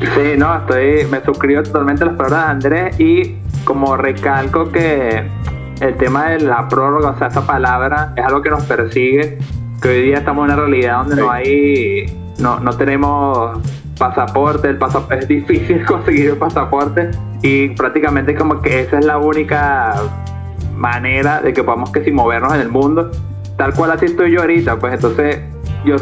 Sí, 0.00 0.36
no, 0.36 0.56
estoy, 0.56 1.06
me 1.10 1.22
suscribo 1.24 1.62
totalmente 1.62 2.02
a 2.02 2.06
las 2.06 2.16
palabras 2.16 2.44
de 2.44 2.50
Andrés 2.50 3.00
y 3.00 3.36
como 3.64 3.96
recalco 3.96 4.70
que 4.70 5.24
el 5.80 5.96
tema 5.96 6.30
de 6.30 6.40
la 6.40 6.68
prórroga, 6.68 7.10
o 7.10 7.18
sea, 7.18 7.28
esa 7.28 7.46
palabra 7.46 8.12
es 8.16 8.24
algo 8.24 8.42
que 8.42 8.50
nos 8.50 8.64
persigue, 8.64 9.38
que 9.80 9.88
hoy 9.88 10.02
día 10.02 10.18
estamos 10.18 10.48
en 10.48 10.54
una 10.54 10.62
realidad 10.62 10.98
donde 11.04 11.16
no 11.16 11.30
hay, 11.30 12.06
no, 12.38 12.58
no 12.60 12.76
tenemos 12.76 13.58
pasaporte, 13.98 14.68
el 14.68 14.78
pasaporte, 14.78 15.18
es 15.18 15.28
difícil 15.28 15.84
conseguir 15.86 16.30
el 16.30 16.36
pasaporte 16.36 17.10
y 17.42 17.70
prácticamente 17.70 18.34
como 18.34 18.60
que 18.60 18.80
esa 18.80 18.98
es 18.98 19.04
la 19.04 19.18
única 19.18 19.94
manera 20.76 21.40
de 21.40 21.52
que 21.52 21.64
podamos 21.64 21.90
que 21.90 22.04
si 22.04 22.12
movernos 22.12 22.54
en 22.54 22.60
el 22.60 22.68
mundo, 22.68 23.10
tal 23.56 23.74
cual 23.74 23.90
así 23.92 24.06
estoy 24.06 24.32
yo 24.32 24.40
ahorita, 24.40 24.76
pues 24.76 24.94
entonces 24.94 25.40
yo, 25.84 25.96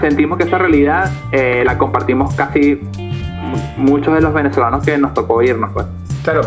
sentimos 0.00 0.38
que 0.38 0.44
esa 0.44 0.58
realidad 0.58 1.10
eh, 1.32 1.62
la 1.64 1.78
compartimos 1.78 2.34
casi 2.34 2.80
muchos 3.76 4.14
de 4.14 4.20
los 4.20 4.32
venezolanos 4.32 4.84
que 4.84 4.98
nos 4.98 5.14
tocó 5.14 5.42
irnos, 5.42 5.70
pues. 5.72 5.86
Claro, 6.24 6.42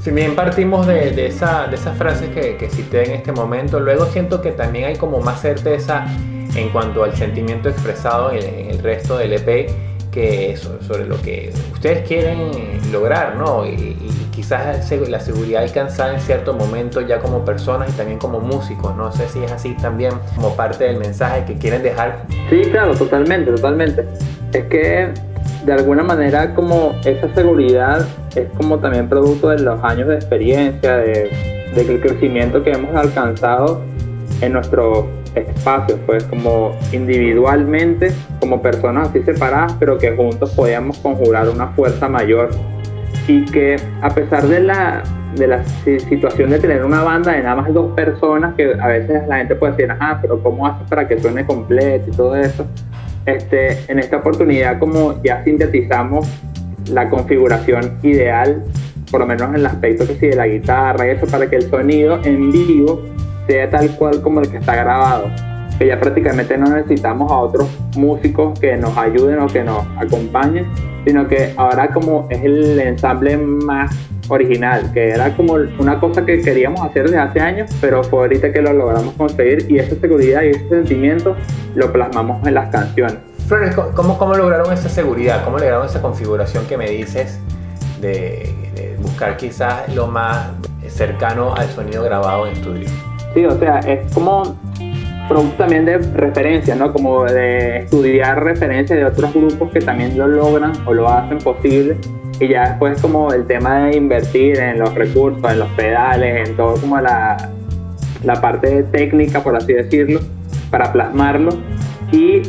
Si 0.00 0.10
bien 0.12 0.34
partimos 0.36 0.86
de, 0.86 1.10
de, 1.10 1.26
esa, 1.26 1.66
de 1.66 1.74
esas 1.74 1.96
frases 1.98 2.30
que, 2.30 2.56
que 2.56 2.70
cité 2.70 3.04
en 3.04 3.12
este 3.12 3.32
momento, 3.32 3.80
luego 3.80 4.06
siento 4.06 4.40
que 4.40 4.52
también 4.52 4.84
hay 4.86 4.96
como 4.96 5.20
más 5.20 5.40
certeza 5.40 6.06
en 6.54 6.68
cuanto 6.70 7.04
al 7.04 7.14
sentimiento 7.16 7.68
expresado 7.68 8.30
en, 8.32 8.42
en 8.42 8.70
el 8.70 8.78
resto 8.78 9.18
del 9.18 9.32
EP 9.32 9.89
que 10.10 10.52
eso, 10.52 10.78
sobre 10.82 11.06
lo 11.06 11.20
que 11.22 11.52
ustedes 11.72 12.06
quieren 12.06 12.50
lograr, 12.92 13.36
¿no? 13.36 13.66
Y, 13.66 13.96
quizás 14.30 14.90
la 15.08 15.20
seguridad 15.20 15.62
alcanzada 15.62 16.14
en 16.14 16.20
cierto 16.20 16.54
momento 16.54 17.02
ya 17.02 17.18
como 17.18 17.44
personas 17.44 17.90
y 17.90 17.92
también 17.92 18.18
como 18.18 18.40
músicos. 18.40 18.96
No 18.96 19.12
sé 19.12 19.28
si 19.28 19.42
es 19.42 19.52
así 19.52 19.76
también 19.82 20.14
como 20.34 20.56
parte 20.56 20.84
del 20.84 20.96
mensaje 20.98 21.44
que 21.44 21.58
quieren 21.58 21.82
dejar. 21.82 22.24
Sí, 22.48 22.62
claro, 22.70 22.94
totalmente, 22.94 23.50
totalmente. 23.50 24.06
Es 24.52 24.64
que 24.66 25.12
de 25.66 25.72
alguna 25.72 26.02
manera 26.02 26.54
como 26.54 26.94
esa 27.04 27.32
seguridad 27.34 28.06
es 28.34 28.48
como 28.56 28.78
también 28.78 29.08
producto 29.08 29.48
de 29.48 29.58
los 29.58 29.82
años 29.84 30.08
de 30.08 30.14
experiencia, 30.14 30.96
de, 30.96 31.30
del 31.74 32.00
crecimiento 32.00 32.62
que 32.62 32.70
hemos 32.70 32.94
alcanzado 32.94 33.82
en 34.40 34.54
nuestro 34.54 35.08
espacios, 35.34 35.98
pues 36.06 36.24
como 36.24 36.76
individualmente, 36.92 38.12
como 38.50 38.62
personas 38.62 39.10
así 39.10 39.22
separadas, 39.22 39.76
pero 39.78 39.96
que 39.96 40.10
juntos 40.10 40.50
podíamos 40.50 40.98
conjurar 40.98 41.48
una 41.48 41.68
fuerza 41.68 42.08
mayor 42.08 42.50
y 43.28 43.44
que 43.44 43.76
a 44.02 44.10
pesar 44.10 44.48
de 44.48 44.58
la, 44.58 45.04
de 45.36 45.46
la 45.46 45.62
situación 45.64 46.50
de 46.50 46.58
tener 46.58 46.84
una 46.84 47.04
banda 47.04 47.30
de 47.32 47.44
nada 47.44 47.54
más 47.54 47.72
dos 47.72 47.94
personas, 47.94 48.54
que 48.56 48.74
a 48.74 48.88
veces 48.88 49.28
la 49.28 49.36
gente 49.38 49.54
puede 49.54 49.74
decir, 49.74 49.88
ajá, 49.88 50.18
pero 50.20 50.42
¿cómo 50.42 50.66
haces 50.66 50.88
para 50.88 51.06
que 51.06 51.20
suene 51.20 51.46
completo 51.46 52.10
y 52.10 52.16
todo 52.16 52.34
eso? 52.34 52.66
Este, 53.24 53.78
en 53.86 54.00
esta 54.00 54.16
oportunidad 54.16 54.80
como 54.80 55.22
ya 55.22 55.44
sintetizamos 55.44 56.28
la 56.90 57.08
configuración 57.08 57.98
ideal, 58.02 58.64
por 59.12 59.20
lo 59.20 59.26
menos 59.26 59.48
en 59.50 59.54
el 59.56 59.66
aspecto 59.66 60.08
que 60.08 60.14
sí 60.14 60.26
de 60.26 60.34
la 60.34 60.48
guitarra 60.48 61.06
y 61.06 61.10
eso, 61.10 61.26
para 61.26 61.48
que 61.48 61.54
el 61.54 61.70
sonido 61.70 62.18
en 62.24 62.50
vivo 62.50 63.04
sea 63.46 63.70
tal 63.70 63.90
cual 63.92 64.20
como 64.22 64.40
el 64.40 64.50
que 64.50 64.56
está 64.56 64.74
grabado. 64.74 65.30
Que 65.80 65.86
ya 65.86 65.98
prácticamente 65.98 66.58
no 66.58 66.66
necesitamos 66.66 67.32
a 67.32 67.38
otros 67.38 67.66
músicos 67.96 68.60
que 68.60 68.76
nos 68.76 68.94
ayuden 68.98 69.38
o 69.38 69.46
que 69.46 69.64
nos 69.64 69.82
acompañen, 69.96 70.66
sino 71.06 71.26
que 71.26 71.54
ahora 71.56 71.88
como 71.88 72.28
es 72.28 72.44
el 72.44 72.78
ensamble 72.78 73.38
más 73.38 73.96
original, 74.28 74.92
que 74.92 75.08
era 75.08 75.34
como 75.34 75.54
una 75.78 75.98
cosa 75.98 76.26
que 76.26 76.42
queríamos 76.42 76.82
hacer 76.82 77.04
desde 77.04 77.18
hace 77.18 77.40
años, 77.40 77.70
pero 77.80 78.04
fue 78.04 78.20
ahorita 78.20 78.52
que 78.52 78.60
lo 78.60 78.74
logramos 78.74 79.14
conseguir 79.14 79.70
y 79.70 79.78
esa 79.78 79.96
seguridad 79.96 80.42
y 80.42 80.50
ese 80.50 80.68
sentimiento 80.68 81.34
lo 81.74 81.90
plasmamos 81.90 82.46
en 82.46 82.52
las 82.52 82.68
canciones. 82.68 83.16
Flores, 83.48 83.74
¿cómo, 83.74 84.18
¿cómo 84.18 84.34
lograron 84.34 84.70
esa 84.74 84.90
seguridad? 84.90 85.42
¿Cómo 85.46 85.58
lograron 85.58 85.86
esa 85.86 86.02
configuración 86.02 86.66
que 86.66 86.76
me 86.76 86.90
dices 86.90 87.40
de, 88.02 88.54
de 88.74 88.96
buscar 89.00 89.38
quizás 89.38 89.92
lo 89.94 90.08
más 90.08 90.50
cercano 90.88 91.54
al 91.54 91.68
sonido 91.70 92.02
grabado 92.04 92.46
en 92.46 92.52
estudio? 92.52 92.86
Sí, 93.32 93.46
o 93.46 93.58
sea, 93.58 93.78
es 93.80 94.12
como 94.12 94.58
producto 95.30 95.58
también 95.58 95.84
de 95.84 95.98
referencias, 95.98 96.76
¿no? 96.76 96.92
Como 96.92 97.24
de 97.24 97.78
estudiar 97.78 98.42
referencias 98.42 98.98
de 98.98 99.04
otros 99.04 99.32
grupos 99.32 99.70
que 99.70 99.78
también 99.78 100.18
lo 100.18 100.26
logran 100.26 100.72
o 100.84 100.92
lo 100.92 101.08
hacen 101.08 101.38
posible. 101.38 101.96
Y 102.40 102.48
ya 102.48 102.70
después 102.70 103.00
como 103.00 103.32
el 103.32 103.46
tema 103.46 103.86
de 103.86 103.96
invertir 103.96 104.58
en 104.58 104.80
los 104.80 104.92
recursos, 104.92 105.48
en 105.48 105.60
los 105.60 105.68
pedales, 105.70 106.48
en 106.48 106.56
todo 106.56 106.74
como 106.80 107.00
la, 107.00 107.36
la 108.24 108.40
parte 108.40 108.82
técnica, 108.90 109.40
por 109.40 109.54
así 109.54 109.72
decirlo, 109.72 110.20
para 110.68 110.92
plasmarlo. 110.92 111.50
Y 112.10 112.42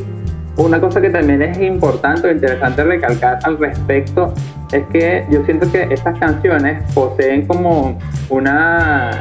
una 0.58 0.82
cosa 0.82 1.02
que 1.02 1.12
también 1.12 1.44
es 1.44 1.60
importante 1.60 2.30
o 2.30 2.32
interesante 2.32 2.84
recalcar 2.84 3.40
al 3.44 3.60
respecto 3.60 4.34
es 4.72 4.84
que 4.92 5.24
yo 5.30 5.46
siento 5.46 5.72
que 5.72 5.88
estas 5.92 6.18
canciones 6.18 6.82
poseen 6.94 7.46
como 7.46 8.00
una 8.30 9.12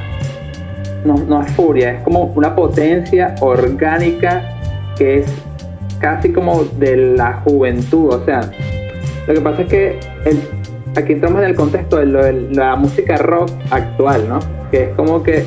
no, 1.05 1.15
no 1.15 1.43
es 1.43 1.51
furia, 1.53 1.93
es 1.93 2.03
como 2.03 2.25
una 2.25 2.55
potencia 2.55 3.35
orgánica 3.41 4.43
que 4.97 5.21
es 5.21 5.27
casi 6.01 6.33
como 6.33 6.65
de 6.79 6.97
la 7.17 7.35
juventud. 7.45 8.13
O 8.13 8.25
sea, 8.25 8.51
lo 9.27 9.35
que 9.35 9.41
pasa 9.41 9.63
es 9.63 9.69
que 9.69 10.01
aquí 10.97 11.13
entramos 11.13 11.43
en 11.43 11.51
el 11.51 11.57
contexto 11.57 11.99
de, 11.99 12.07
la 12.53 12.77
música 12.77 13.17
rock 13.19 13.51
actual, 13.71 14.29
¿no? 14.29 14.41
Que 14.71 14.85
es 14.85 14.89
como 14.97 15.23
que 15.23 15.45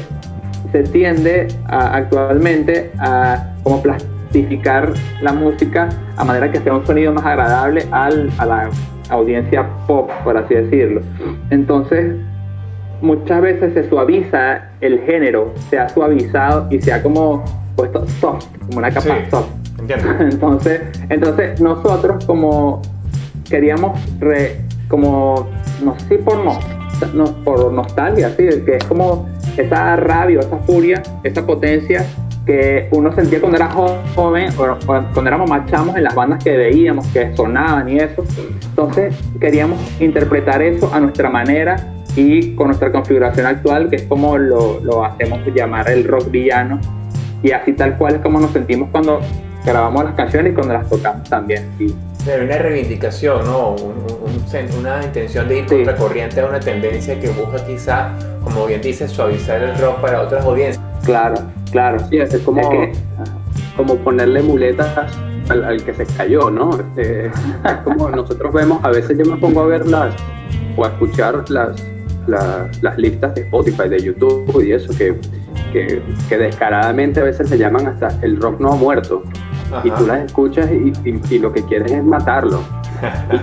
se 0.72 0.84
tiende 0.84 1.48
actualmente 1.68 2.92
a 3.00 3.54
como 3.64 3.82
plastificar 3.82 4.94
la 5.22 5.34
música 5.34 5.90
a 6.18 6.24
manera 6.24 6.52
que 6.52 6.60
sea 6.60 6.74
un 6.74 6.86
sonido 6.86 7.14
más 7.14 7.26
agradable 7.26 7.86
al, 7.92 8.32
a 8.38 8.46
la 8.46 8.70
audiencia 9.10 9.68
pop, 9.86 10.10
por 10.24 10.38
así 10.38 10.56
decirlo. 10.56 11.02
Entonces, 11.52 12.16
muchas 13.04 13.42
veces 13.42 13.74
se 13.74 13.90
suaviza 13.90 14.70
el 14.80 15.02
género, 15.02 15.54
se 15.70 15.78
ha 15.78 15.90
suavizado 15.90 16.68
y 16.72 16.82
se 16.82 16.94
ha 16.94 17.04
como 17.04 17.44
puesto 17.76 18.08
soft, 18.08 18.48
como 18.66 18.78
una 18.78 18.90
capa 18.90 19.18
soft. 19.30 19.50
Entonces, 20.20 20.82
entonces 21.10 21.60
nosotros 21.60 22.24
como 22.26 22.82
queríamos 23.50 24.00
re, 24.20 24.62
como 24.88 25.50
no 25.84 26.00
sé 26.08 26.20
por 26.20 26.38
no, 27.14 27.26
por 27.44 27.74
nostalgia, 27.74 28.30
sí, 28.30 28.48
que 28.66 28.78
es 28.78 28.84
como 28.86 29.28
esa 29.58 29.98
rabia, 29.98 30.40
esa 30.40 30.58
furia, 30.60 31.04
esa 31.24 31.46
potencia 31.46 32.06
que 32.46 32.88
uno 32.92 33.12
sentía 33.12 33.42
cuando 33.42 33.58
era 33.58 33.70
joven, 33.70 34.50
o 34.58 34.78
cuando 34.86 35.28
éramos 35.28 35.50
más 35.50 35.70
chamos 35.70 35.98
en 35.98 36.04
las 36.04 36.16
bandas 36.16 36.42
que 36.42 36.56
veíamos, 36.56 37.06
que 37.08 37.36
sonaban 37.36 37.90
y 37.90 37.98
eso. 37.98 38.24
Entonces 38.70 39.14
queríamos 39.42 39.80
interpretar 40.00 40.62
eso 40.62 40.90
a 40.94 41.02
nuestra 41.02 41.30
manera 41.30 41.94
y 42.16 42.56
con 42.56 42.68
nuestra 42.68 42.92
configuración 42.92 43.46
actual, 43.46 43.90
que 43.90 43.98
es 43.98 44.04
como 44.04 44.38
lo, 44.38 44.80
lo, 44.82 45.04
hacemos 45.04 45.40
llamar 45.54 45.90
el 45.90 46.04
rock 46.04 46.30
villano, 46.30 46.80
y 47.42 47.52
así 47.52 47.74
tal 47.74 47.98
cual 47.98 48.16
es 48.16 48.22
como 48.22 48.40
nos 48.40 48.52
sentimos 48.52 48.90
cuando 48.92 49.20
grabamos 49.66 50.06
las 50.06 50.14
canciones 50.16 50.52
y 50.52 50.56
cuando 50.56 50.74
las 50.74 50.90
tocamos 50.90 51.30
también. 51.30 51.70
Sí. 51.78 51.94
Pero 52.26 52.46
una 52.46 52.58
reivindicación, 52.58 53.46
¿no? 53.46 53.72
Un, 53.72 53.94
un, 54.22 54.80
una 54.80 55.04
intención 55.04 55.48
de 55.50 55.60
ir 55.60 55.66
sí. 55.68 55.84
corriente 55.98 56.40
a 56.40 56.46
una 56.46 56.60
tendencia 56.60 57.20
que 57.20 57.30
busca 57.30 57.66
quizá, 57.66 58.12
como 58.44 58.66
bien 58.66 58.82
dices, 58.82 59.12
suavizar 59.12 59.62
el 59.62 59.78
rock 59.78 60.00
para 60.00 60.22
otras 60.22 60.46
audiencias. 60.46 60.84
Claro, 61.04 61.36
claro. 61.72 62.00
Sí, 62.10 62.18
es 62.18 62.38
como, 62.40 62.62
es 62.62 62.68
que, 62.70 62.92
como 63.76 63.98
ponerle 63.98 64.42
muletas 64.42 65.18
al, 65.50 65.64
al, 65.66 65.84
que 65.84 65.94
se 65.94 66.06
cayó, 66.06 66.50
¿no? 66.50 66.80
Este, 66.80 67.30
como 67.84 68.10
nosotros 68.10 68.54
vemos, 68.54 68.80
a 68.84 68.90
veces 68.90 69.18
yo 69.18 69.30
me 69.30 69.38
pongo 69.38 69.62
a 69.62 69.66
ver 69.66 69.86
las, 69.86 70.14
o 70.78 70.86
a 70.86 70.90
escuchar 70.90 71.50
las, 71.50 71.76
la, 72.28 72.70
las 72.82 72.98
listas 72.98 73.36
de 73.36 73.42
Spotify, 73.42 73.90
de 73.90 74.00
YouTube 74.00 74.64
y 74.64 74.72
eso, 74.72 74.96
que, 74.98 75.20
que, 75.72 76.02
que, 76.30 76.38
descaradamente 76.38 77.20
a 77.20 77.24
veces 77.24 77.50
se 77.50 77.58
llaman 77.58 77.88
hasta 77.88 78.10
el 78.22 78.40
rock 78.40 78.60
no 78.60 78.74
ha 78.74 78.76
muerto. 78.76 79.24
Ajá. 79.72 79.82
Y 79.84 79.92
tú 79.92 80.06
las 80.06 80.26
escuchas 80.26 80.70
y, 80.72 80.94
y, 81.04 81.22
y, 81.30 81.40
lo 81.40 81.52
que 81.52 81.64
quieres 81.64 81.92
es 81.92 82.04
matarlo. 82.04 82.62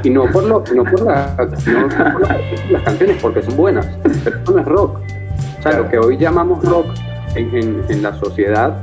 y, 0.05 0.09
y, 0.09 0.11
no 0.11 0.27
por, 0.31 0.45
lo, 0.45 0.63
no 0.75 0.85
por, 0.85 1.03
la, 1.03 1.37
no, 1.67 1.89
por 2.13 2.23
la, 2.23 2.41
las 2.71 2.83
canciones, 2.83 3.17
porque 3.21 3.43
son 3.43 3.57
buenas, 3.57 3.87
pero 4.25 4.37
eso 4.43 4.53
no 4.53 4.59
es 4.61 4.67
rock. 4.67 5.01
O 5.59 5.63
sea, 5.63 5.79
lo 5.79 5.89
que 5.89 5.99
hoy 5.99 6.17
llamamos 6.17 6.65
rock 6.65 6.87
en, 7.35 7.55
en, 7.55 7.83
en 7.89 8.03
la 8.03 8.15
sociedad 8.15 8.83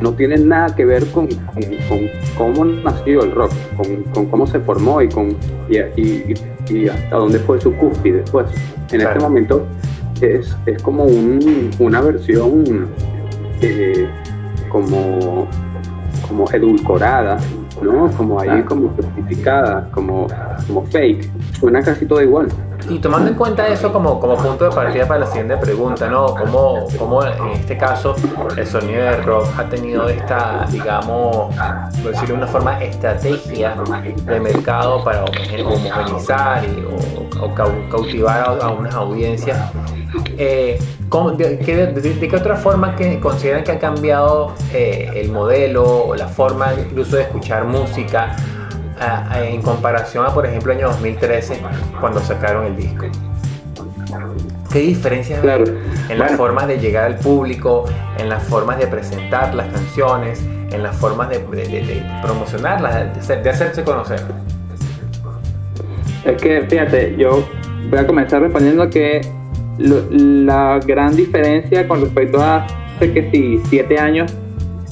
no 0.00 0.12
tiene 0.12 0.36
nada 0.38 0.74
que 0.74 0.84
ver 0.84 1.06
con, 1.10 1.28
con, 1.28 1.62
con 1.88 2.08
cómo 2.36 2.64
nació 2.64 3.22
el 3.22 3.32
rock, 3.32 3.52
con, 3.76 4.02
con, 4.04 4.26
cómo 4.26 4.46
se 4.46 4.60
formó 4.60 5.00
y, 5.02 5.08
con, 5.08 5.36
y, 5.68 5.78
y, 6.00 6.34
y 6.68 6.88
hasta 6.88 7.16
dónde 7.16 7.38
fue 7.38 7.60
su 7.60 7.74
cúspide. 7.74 8.22
Pues 8.30 8.46
en 8.90 9.00
claro. 9.00 9.10
este 9.10 9.20
momento 9.20 9.66
es, 10.20 10.56
es 10.66 10.82
como 10.82 11.04
un, 11.04 11.70
una 11.78 12.00
versión 12.00 12.88
eh, 13.60 14.08
como, 14.68 15.48
como 16.28 16.50
edulcorada, 16.50 17.38
¿no? 17.82 18.10
Como 18.16 18.40
ahí 18.40 18.62
como 18.62 18.94
certificada, 18.94 19.88
como, 19.90 20.26
como 20.66 20.84
fake. 20.86 21.30
Suena 21.58 21.82
casi 21.82 22.06
todo 22.06 22.22
igual. 22.22 22.48
Y 22.88 22.98
tomando 22.98 23.30
en 23.30 23.36
cuenta 23.36 23.66
eso 23.68 23.92
como, 23.92 24.20
como 24.20 24.36
punto 24.36 24.68
de 24.68 24.74
partida 24.74 25.08
para 25.08 25.20
la 25.20 25.26
siguiente 25.26 25.56
pregunta, 25.56 26.06
¿no? 26.08 26.34
¿Cómo, 26.34 26.86
¿Cómo, 26.98 27.24
en 27.24 27.50
este 27.54 27.78
caso 27.78 28.14
el 28.56 28.66
sonido 28.66 29.02
de 29.02 29.16
rock 29.22 29.46
ha 29.58 29.64
tenido 29.64 30.08
esta, 30.08 30.66
digamos, 30.70 31.54
por 32.02 32.12
decirlo 32.12 32.34
de 32.34 32.42
una 32.42 32.46
forma, 32.46 32.82
estrategia 32.82 33.74
de 34.26 34.40
mercado 34.40 35.02
para 35.02 35.24
homogenizar 35.24 36.62
y, 36.64 36.84
o, 36.84 37.44
o, 37.44 37.54
cautivar 37.54 38.40
a, 38.40 38.66
a 38.66 38.70
unas 38.70 38.94
audiencias? 38.94 39.58
Eh, 40.36 40.78
de, 41.36 41.56
de, 41.56 41.86
de, 41.86 42.14
de, 42.14 42.28
qué 42.28 42.36
otra 42.36 42.56
forma 42.56 42.96
que 42.96 43.20
consideran 43.20 43.62
que 43.62 43.72
ha 43.72 43.78
cambiado 43.78 44.52
eh, 44.72 45.10
el 45.14 45.30
modelo 45.30 46.06
o 46.06 46.14
la 46.16 46.28
forma 46.28 46.74
incluso 46.74 47.16
de 47.16 47.22
escuchar 47.22 47.64
música? 47.64 48.36
a, 48.98 49.32
a, 49.32 49.44
en 49.44 49.62
comparación 49.62 50.26
a, 50.26 50.32
por 50.32 50.46
ejemplo, 50.46 50.72
el 50.72 50.78
año 50.78 50.88
2013, 50.88 51.60
cuando 52.00 52.20
sacaron 52.20 52.66
el 52.66 52.76
disco? 52.76 53.06
¿Qué 54.72 54.80
diferencias 54.80 55.40
claro. 55.40 55.64
en 55.64 56.18
las 56.18 56.30
bueno. 56.30 56.36
formas 56.36 56.66
de 56.66 56.78
llegar 56.78 57.04
al 57.04 57.16
público, 57.16 57.84
en 58.18 58.28
las 58.28 58.42
formas 58.42 58.78
de 58.78 58.86
presentar 58.88 59.54
las 59.54 59.68
canciones, 59.68 60.42
en 60.42 60.82
las 60.82 60.96
formas 60.96 61.28
de 61.28 61.38
promocionarlas, 62.22 63.28
de, 63.28 63.50
hacerse 63.50 63.84
conocer? 63.84 64.20
Es 66.24 66.40
que, 66.40 66.62
fíjate, 66.62 67.14
yo 67.16 67.46
voy 67.88 67.98
a 67.98 68.06
comenzar 68.06 68.42
respondiendo 68.42 68.88
que 68.90 69.20
la 69.78 70.80
gran 70.86 71.16
diferencia 71.16 71.86
con 71.88 72.00
respecto 72.00 72.40
a 72.40 72.66
hace 72.96 73.12
que 73.12 73.30
si 73.30 73.58
siete 73.68 73.98
años 73.98 74.32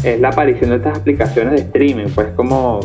es 0.02 0.20
la 0.20 0.28
aparición 0.28 0.70
de 0.70 0.76
estas 0.76 0.98
aplicaciones 0.98 1.52
de 1.52 1.60
streaming, 1.60 2.06
pues 2.14 2.28
como 2.34 2.80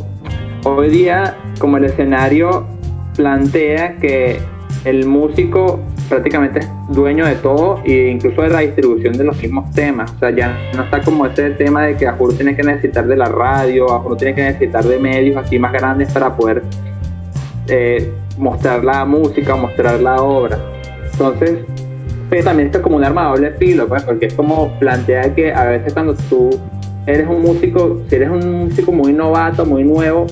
hoy 0.64 0.90
día 0.90 1.36
como 1.60 1.78
el 1.78 1.86
escenario 1.86 2.68
plantea 3.16 3.98
que 3.98 4.40
el 4.86 5.06
músico 5.06 5.80
prácticamente 6.08 6.60
es 6.60 6.70
dueño 6.90 7.26
de 7.26 7.36
todo 7.36 7.82
e 7.84 8.10
incluso 8.10 8.42
de 8.42 8.50
la 8.50 8.60
distribución 8.60 9.14
de 9.14 9.24
los 9.24 9.42
mismos 9.42 9.72
temas. 9.72 10.12
O 10.14 10.20
sea, 10.20 10.30
ya 10.30 10.58
no 10.76 10.84
está 10.84 11.02
como 11.02 11.26
ese 11.26 11.50
tema 11.52 11.84
de 11.84 11.98
que 11.98 12.08
a 12.08 12.18
tiene 12.36 12.56
que 12.56 12.64
necesitar 12.64 13.08
de 13.08 13.16
la 13.18 13.26
radio, 13.26 13.92
a 13.92 14.18
tiene 14.18 14.36
que 14.36 14.44
necesitar 14.44 14.84
de 14.84 15.00
medios 15.00 15.36
así 15.38 15.60
más 15.60 15.74
grandes 15.74 16.12
para 16.14 16.36
poder 16.36 16.64
eh, 17.68 18.14
mostrar 18.38 18.84
la 18.84 19.04
música, 19.06 19.56
mostrar 19.56 20.00
la 20.00 20.22
obra. 20.22 20.58
Entonces, 21.12 21.60
pero 22.30 22.44
también 22.44 22.70
es 22.74 22.78
como 22.80 22.98
un 22.98 23.04
arma 23.04 23.30
doble 23.30 23.52
filo, 23.52 23.88
pues, 23.88 24.04
porque 24.04 24.28
es 24.28 24.34
como 24.34 24.78
plantear 24.80 25.34
que 25.34 25.54
a 25.54 25.66
veces 25.66 25.94
cuando 25.94 26.14
tú 26.30 26.50
eres 27.06 27.28
un 27.28 27.42
músico, 27.42 28.02
si 28.10 28.16
eres 28.16 28.30
un 28.30 28.66
músico 28.66 28.92
muy 28.92 29.14
novato, 29.14 29.66
muy 29.66 29.84
nuevo, 29.84 30.28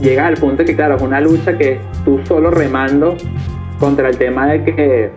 llegas 0.00 0.26
al 0.26 0.34
punto 0.34 0.64
que, 0.64 0.74
claro, 0.74 0.96
es 0.96 1.02
una 1.02 1.20
lucha 1.20 1.56
que 1.56 1.78
tú 2.04 2.20
solo 2.26 2.50
remando 2.50 3.16
contra 3.78 4.08
el 4.08 4.16
tema 4.16 4.46
de 4.46 4.64
que 4.64 5.10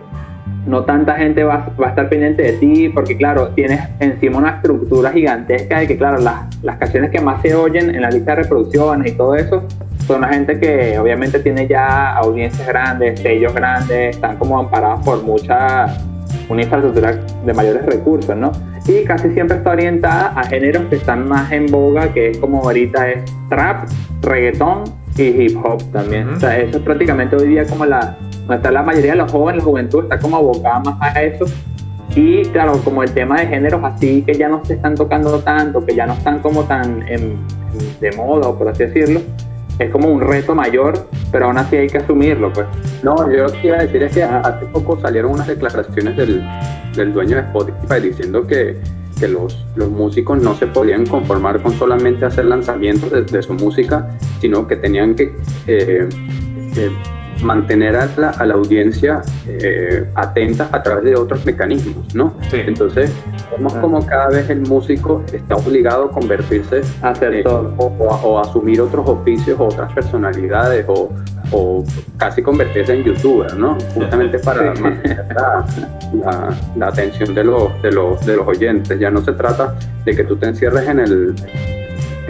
no 0.66 0.84
tanta 0.84 1.14
gente 1.14 1.42
va, 1.42 1.72
va, 1.80 1.86
a 1.86 1.90
estar 1.90 2.08
pendiente 2.08 2.42
de 2.42 2.52
ti, 2.52 2.88
porque 2.88 3.16
claro, 3.16 3.48
tienes 3.48 3.80
encima 3.98 4.38
una 4.38 4.50
estructura 4.56 5.10
gigantesca 5.10 5.80
de 5.80 5.86
que 5.86 5.96
claro, 5.96 6.18
las, 6.18 6.62
las 6.62 6.76
canciones 6.76 7.10
que 7.10 7.20
más 7.20 7.42
se 7.42 7.54
oyen 7.54 7.94
en 7.94 8.02
la 8.02 8.10
lista 8.10 8.36
de 8.36 8.42
reproducciones 8.42 9.12
y 9.12 9.16
todo 9.16 9.34
eso, 9.34 9.64
son 10.10 10.22
la 10.22 10.28
gente 10.28 10.58
que 10.58 10.98
obviamente 10.98 11.38
tiene 11.38 11.68
ya 11.68 12.16
audiencias 12.16 12.66
grandes, 12.66 13.20
sellos 13.20 13.54
grandes, 13.54 14.16
están 14.16 14.36
como 14.38 14.58
amparados 14.58 15.04
por 15.04 15.22
mucha, 15.22 15.86
una 16.48 16.62
infraestructura 16.62 17.12
de 17.44 17.54
mayores 17.54 17.86
recursos, 17.86 18.36
¿no? 18.36 18.50
Y 18.88 19.04
casi 19.04 19.30
siempre 19.30 19.58
está 19.58 19.70
orientada 19.70 20.32
a 20.34 20.44
géneros 20.44 20.84
que 20.90 20.96
están 20.96 21.28
más 21.28 21.52
en 21.52 21.66
boga, 21.66 22.12
que 22.12 22.30
es 22.30 22.38
como 22.38 22.60
ahorita 22.62 23.08
es 23.08 23.22
trap, 23.48 23.88
reggaetón 24.22 24.84
y 25.16 25.22
hip 25.22 25.58
hop 25.64 25.80
también. 25.92 26.30
O 26.30 26.40
sea, 26.40 26.58
eso 26.58 26.78
es 26.78 26.82
prácticamente 26.82 27.36
hoy 27.36 27.46
día 27.46 27.64
como 27.66 27.86
la, 27.86 28.16
donde 28.40 28.56
está 28.56 28.72
la 28.72 28.82
mayoría 28.82 29.12
de 29.12 29.18
los 29.18 29.30
jóvenes, 29.30 29.62
la 29.62 29.64
juventud 29.64 30.02
está 30.04 30.18
como 30.18 30.38
abocada 30.38 30.80
más 30.80 30.96
a 31.00 31.22
eso. 31.22 31.44
Y 32.16 32.42
claro, 32.46 32.80
como 32.82 33.04
el 33.04 33.12
tema 33.12 33.40
de 33.40 33.46
géneros 33.46 33.80
así 33.84 34.22
que 34.22 34.34
ya 34.34 34.48
no 34.48 34.64
se 34.64 34.74
están 34.74 34.96
tocando 34.96 35.38
tanto, 35.38 35.86
que 35.86 35.94
ya 35.94 36.06
no 36.06 36.14
están 36.14 36.40
como 36.40 36.64
tan 36.64 37.04
de 38.00 38.12
moda, 38.16 38.52
por 38.58 38.66
así 38.66 38.84
decirlo, 38.84 39.20
es 39.80 39.90
como 39.90 40.08
un 40.08 40.20
reto 40.20 40.54
mayor, 40.54 41.06
pero 41.32 41.46
aún 41.46 41.56
así 41.56 41.76
hay 41.76 41.88
que 41.88 41.98
asumirlo, 41.98 42.52
pues. 42.52 42.66
No, 43.02 43.16
yo 43.32 43.44
lo 43.44 43.52
que 43.52 43.68
iba 43.68 43.78
a 43.78 43.82
decir 43.82 44.02
es 44.02 44.12
que 44.12 44.22
hace 44.22 44.66
poco 44.66 45.00
salieron 45.00 45.32
unas 45.32 45.46
declaraciones 45.46 46.16
del, 46.18 46.46
del 46.94 47.12
dueño 47.14 47.36
de 47.36 47.42
Spotify 47.42 48.00
diciendo 48.02 48.46
que, 48.46 48.76
que 49.18 49.26
los, 49.26 49.64
los, 49.76 49.88
músicos 49.88 50.42
no 50.42 50.54
se 50.54 50.66
podían 50.66 51.06
conformar 51.06 51.62
con 51.62 51.72
solamente 51.72 52.26
hacer 52.26 52.44
lanzamientos 52.44 53.10
de, 53.32 53.42
su 53.42 53.54
música, 53.54 54.06
sino 54.42 54.68
que 54.68 54.76
tenían 54.76 55.14
que 55.14 55.34
eh, 55.66 56.06
eh, 56.76 56.90
mantener 57.42 57.96
a 57.96 58.08
la, 58.16 58.30
a 58.30 58.46
la 58.46 58.54
audiencia 58.54 59.22
eh, 59.46 60.08
atenta 60.14 60.68
a 60.72 60.82
través 60.82 61.04
de 61.04 61.16
otros 61.16 61.44
mecanismos, 61.46 62.14
¿no? 62.14 62.34
Entonces, 62.52 63.12
vemos 63.50 63.74
como 63.74 64.04
cada 64.06 64.28
vez 64.28 64.50
el 64.50 64.60
músico 64.60 65.22
está 65.32 65.56
obligado 65.56 66.06
a 66.06 66.10
convertirse 66.10 66.82
a 67.02 67.10
hacer 67.10 67.34
eh, 67.34 67.42
todo. 67.42 67.74
O, 67.78 68.38
a 68.38 68.42
asumir 68.42 68.80
otros 68.80 69.08
oficios 69.08 69.58
o 69.58 69.64
otras 69.64 69.92
personalidades 69.92 70.84
o, 70.88 71.10
o 71.52 71.84
casi 72.16 72.42
convertirse 72.42 72.94
en 72.94 73.04
youtuber, 73.04 73.56
¿no? 73.56 73.76
Justamente 73.94 74.38
para 74.38 74.74
mantener 74.74 75.26
la, 75.34 75.66
la, 76.76 76.86
atención 76.86 77.34
de 77.34 77.44
los, 77.44 77.82
de, 77.82 77.92
los, 77.92 78.24
de 78.24 78.36
los 78.36 78.46
oyentes. 78.46 78.98
Ya 78.98 79.10
no 79.10 79.22
se 79.22 79.32
trata 79.32 79.76
de 80.04 80.14
que 80.14 80.24
tú 80.24 80.36
te 80.36 80.46
encierres 80.46 80.88
en 80.88 81.00
el 81.00 81.34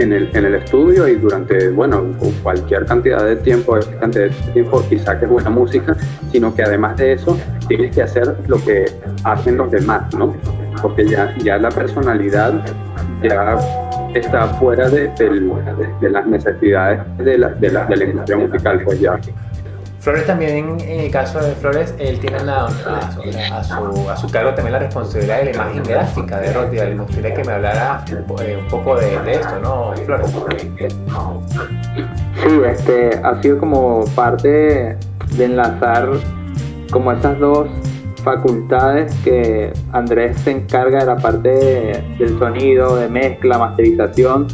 en 0.01 0.13
el, 0.13 0.31
en 0.33 0.45
el 0.47 0.55
estudio 0.55 1.07
y 1.07 1.17
durante, 1.17 1.69
bueno, 1.71 2.05
cualquier 2.43 2.87
cantidad 2.87 3.25
de 3.25 3.37
tiempo, 3.37 3.79
cantidad 4.01 4.25
de 4.25 4.53
tiempo 4.53 4.83
y 4.91 4.99
saques 4.99 5.29
buena 5.29 5.51
música, 5.51 5.97
sino 6.33 6.55
que 6.55 6.63
además 6.63 6.97
de 6.97 7.13
eso 7.13 7.39
tienes 7.69 7.95
que 7.95 8.03
hacer 8.03 8.37
lo 8.47 8.63
que 8.65 8.87
hacen 9.25 9.57
los 9.57 9.71
demás, 9.71 10.13
¿no? 10.15 10.35
Porque 10.81 11.07
ya, 11.07 11.35
ya 11.39 11.59
la 11.59 11.69
personalidad 11.69 12.65
ya 13.23 13.59
está 14.15 14.47
fuera 14.55 14.89
de, 14.89 15.13
las 16.01 16.27
necesidades 16.27 17.01
de 17.19 17.39
la, 17.39 17.49
de 17.49 17.71
la, 17.71 17.85
de 17.87 17.97
la 17.97 18.05
industria 18.05 18.39
musical, 18.39 18.81
pues 18.85 19.01
ya 19.01 19.19
Flores 20.01 20.27
también, 20.27 20.81
en 20.81 21.01
el 21.01 21.11
caso 21.11 21.41
de 21.41 21.53
Flores, 21.57 21.95
él 21.99 22.19
tiene 22.21 22.39
a, 22.39 22.69
su, 22.71 24.09
a, 24.09 24.17
su, 24.17 24.31
cargo 24.31 24.55
también 24.55 24.73
la 24.73 24.79
responsabilidad 24.79 25.41
de 25.41 25.45
la 25.45 25.51
imagen 25.51 25.83
gráfica 25.83 26.41
de 26.41 26.55
Rotial. 26.55 26.95
Me 26.95 27.03
gustaría 27.03 27.35
que 27.35 27.45
me 27.45 27.53
hablara 27.53 28.03
eh, 28.09 28.59
un 28.59 28.69
poco 28.69 28.97
de, 28.97 29.31
esto, 29.31 29.61
¿no, 29.61 29.93
Flores? 30.07 30.35
Sí, 32.43 32.61
este, 32.67 33.21
ha 33.23 33.43
sido 33.43 33.59
como 33.59 34.07
parte 34.15 34.97
de 35.37 35.45
enlazar 35.45 36.09
como 36.91 37.13
esas 37.13 37.39
dos 37.39 37.69
facultades 38.25 39.15
que 39.23 39.71
Andrés 39.93 40.39
se 40.39 40.53
encarga 40.53 41.01
de 41.01 41.07
la 41.07 41.17
parte 41.17 41.51
del 42.19 42.39
sonido, 42.39 42.97
de 42.97 43.09
mezcla, 43.09 43.59
masterización 43.59 44.47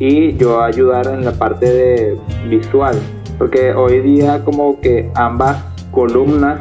y 0.00 0.36
yo 0.36 0.60
ayudar 0.60 1.06
en 1.06 1.24
la 1.24 1.32
parte 1.32 1.66
de 1.66 2.18
visual 2.48 2.96
porque 3.38 3.72
hoy 3.72 4.00
día 4.00 4.44
como 4.44 4.80
que 4.80 5.10
ambas 5.14 5.64
columnas 5.90 6.60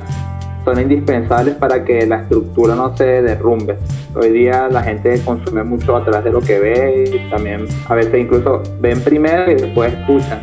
son 0.67 0.81
indispensables 0.81 1.55
para 1.55 1.85
que 1.85 2.05
la 2.05 2.17
estructura 2.23 2.75
no 2.75 2.95
se 2.97 3.21
derrumbe. 3.21 3.77
Hoy 4.13 4.31
día 4.31 4.67
la 4.69 4.83
gente 4.83 5.21
consume 5.23 5.63
mucho 5.63 5.95
a 5.95 6.03
través 6.03 6.25
de 6.25 6.31
lo 6.31 6.41
que 6.41 6.59
ve 6.59 7.09
y 7.13 7.29
también 7.29 7.65
a 7.87 7.95
veces 7.95 8.19
incluso 8.19 8.61
ven 8.81 8.99
primero 9.01 9.49
y 9.49 9.55
después 9.55 9.93
escuchan. 9.93 10.41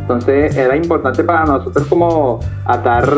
Entonces 0.00 0.56
era 0.56 0.74
importante 0.76 1.22
para 1.22 1.44
nosotros 1.44 1.86
como 1.86 2.40
atar 2.64 3.08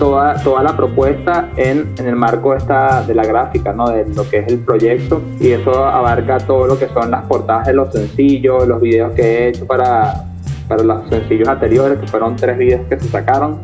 toda, 0.00 0.42
toda 0.42 0.64
la 0.64 0.76
propuesta 0.76 1.50
en, 1.56 1.94
en 1.96 2.06
el 2.06 2.16
marco 2.16 2.56
esta, 2.56 3.02
de 3.02 3.14
la 3.14 3.24
gráfica, 3.24 3.72
¿no? 3.72 3.88
de 3.88 4.04
lo 4.14 4.28
que 4.28 4.38
es 4.38 4.48
el 4.48 4.58
proyecto 4.58 5.22
y 5.38 5.50
eso 5.50 5.84
abarca 5.84 6.38
todo 6.38 6.66
lo 6.66 6.78
que 6.78 6.88
son 6.88 7.10
las 7.10 7.24
portadas 7.26 7.68
de 7.68 7.74
los 7.74 7.92
sencillos, 7.92 8.66
los 8.66 8.80
videos 8.80 9.12
que 9.12 9.22
he 9.22 9.48
hecho 9.48 9.64
para, 9.64 10.27
para 10.68 10.82
los 10.82 11.08
sencillos 11.08 11.48
anteriores, 11.48 11.98
que 11.98 12.06
fueron 12.06 12.36
tres 12.36 12.58
videos 12.58 12.82
que 12.88 13.00
se 13.00 13.08
sacaron. 13.08 13.58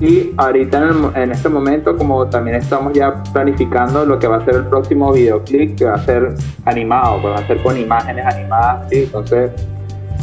Y 0.00 0.32
ahorita 0.38 0.90
en, 1.14 1.30
este 1.30 1.50
momento, 1.50 1.94
como 1.96 2.26
también 2.26 2.56
estamos 2.56 2.94
ya 2.94 3.22
planificando 3.34 4.06
lo 4.06 4.18
que 4.18 4.26
va 4.26 4.36
a 4.36 4.44
ser 4.44 4.54
el 4.54 4.66
próximo 4.66 5.12
videoclip, 5.12 5.76
que 5.76 5.84
va 5.84 5.94
a 5.94 6.04
ser 6.04 6.34
animado, 6.64 7.20
que 7.20 7.28
va 7.28 7.36
a 7.36 7.46
ser 7.46 7.62
con 7.62 7.76
imágenes 7.76 8.24
animadas, 8.24 8.88
¿sí? 8.88 9.02
Entonces, 9.04 9.50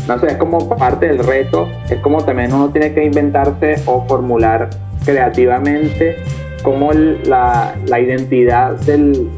no 0.08 0.18
sé, 0.18 0.28
es 0.28 0.38
como 0.38 0.68
parte 0.68 1.08
del 1.08 1.20
reto, 1.20 1.68
es 1.90 2.00
como 2.00 2.24
también 2.24 2.52
uno 2.54 2.70
tiene 2.70 2.92
que 2.94 3.04
inventarse 3.06 3.76
o 3.86 4.04
formular 4.08 4.70
creativamente 5.06 6.24
como 6.64 6.92
la, 6.92 7.76
la, 7.86 8.00
identidad 8.00 8.80
del, 8.80 9.30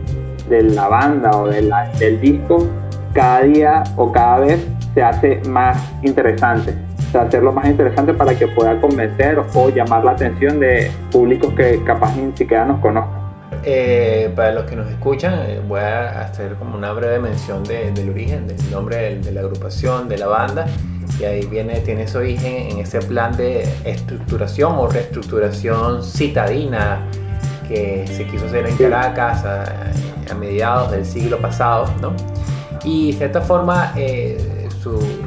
de 0.47 0.63
la 0.63 0.88
banda 0.88 1.32
o 1.38 1.47
de 1.47 1.69
del 1.99 2.21
disco 2.21 2.65
cada 3.13 3.41
día 3.41 3.84
o 3.97 4.12
cada 4.12 4.39
vez 4.39 4.65
se 4.93 5.04
hace 5.04 5.41
más 5.47 5.78
interesante. 6.04 6.75
O 6.97 7.12
sea, 7.12 7.21
hacerlo 7.23 7.52
más 7.52 7.65
interesante 7.65 8.13
para 8.13 8.38
que 8.38 8.47
pueda 8.47 8.80
convencer 8.80 9.39
o 9.54 9.69
llamar 9.69 10.04
la 10.04 10.12
atención 10.12 10.60
de 10.60 10.91
públicos 11.12 11.54
que 11.56 11.84
capaz 11.84 12.15
ni 12.15 12.36
siquiera 12.36 12.65
nos 12.65 12.80
conozcan. 12.80 13.19
Eh, 13.63 14.32
para 14.36 14.54
los 14.54 14.65
que 14.65 14.75
nos 14.75 14.89
escuchan, 14.89 15.34
eh, 15.45 15.62
voy 15.67 15.82
a 15.82 16.21
hacer 16.21 16.54
como 16.56 16.78
una 16.78 16.93
breve 16.93 17.19
mención 17.19 17.63
del 17.63 18.10
origen, 18.10 18.47
del 18.47 18.71
nombre 18.71 19.17
de, 19.17 19.32
la 19.32 19.41
agrupación, 19.41 20.08
de 20.08 20.17
la 20.17 20.28
banda. 20.28 20.65
Y 21.19 21.25
ahí 21.25 21.45
viene, 21.47 21.80
tiene 21.82 22.08
su 22.08 22.19
origen 22.19 22.71
en 22.71 22.78
ese 22.80 22.99
plan 22.99 23.36
de 23.36 23.63
estructuración 23.84 24.75
o 24.78 24.88
reestructuración 24.88 26.04
citadina 26.04 27.02
que 27.67 28.06
se 28.08 28.25
quiso 28.25 28.45
hacer 28.45 28.65
en 28.65 28.78
Caracas 28.78 29.43
a, 29.43 29.63
a 30.32 30.36
mediados 30.36 30.91
del 30.91 31.06
siglo 31.06 31.38
pasado, 31.39 31.88
¿no? 32.02 32.13
Y 32.84 33.12
de 33.12 33.17
cierta 33.17 33.41
forma, 33.41 33.93
eh, 33.97 34.59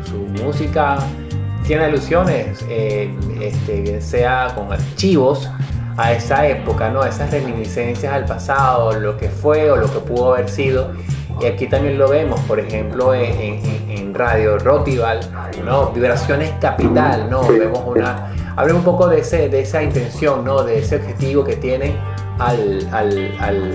su, 0.04 0.16
música 0.42 0.98
tiene 1.66 1.84
alusiones, 1.84 2.64
eh, 2.68 3.14
este, 3.40 4.00
sea 4.00 4.52
con 4.54 4.72
archivos 4.72 5.48
a 5.96 6.12
esa 6.12 6.46
época, 6.46 6.90
¿no? 6.90 7.04
esas 7.04 7.30
reminiscencias 7.30 8.12
al 8.12 8.24
pasado, 8.24 8.98
lo 8.98 9.16
que 9.16 9.28
fue 9.28 9.70
o 9.70 9.76
lo 9.76 9.92
que 9.92 10.00
pudo 10.00 10.34
haber 10.34 10.48
sido. 10.48 10.92
Y 11.40 11.46
aquí 11.46 11.66
también 11.66 11.98
lo 11.98 12.08
vemos, 12.08 12.38
por 12.40 12.60
ejemplo, 12.60 13.14
en, 13.14 14.12
Radio 14.14 14.58
Rotival, 14.58 15.20
¿no? 15.64 15.90
Vibraciones 15.90 16.52
Capital, 16.60 17.30
¿no? 17.30 17.48
Vemos 17.48 17.80
una... 17.86 18.30
Hablemos 18.56 18.80
un 18.80 18.84
poco 18.84 19.08
de, 19.08 19.20
ese, 19.20 19.48
de 19.48 19.62
esa 19.62 19.82
intención, 19.82 20.44
¿no? 20.44 20.62
De 20.62 20.80
ese 20.80 20.96
objetivo 20.96 21.42
que 21.42 21.56
tienen 21.56 21.96
al, 22.38 22.86
al, 22.92 23.72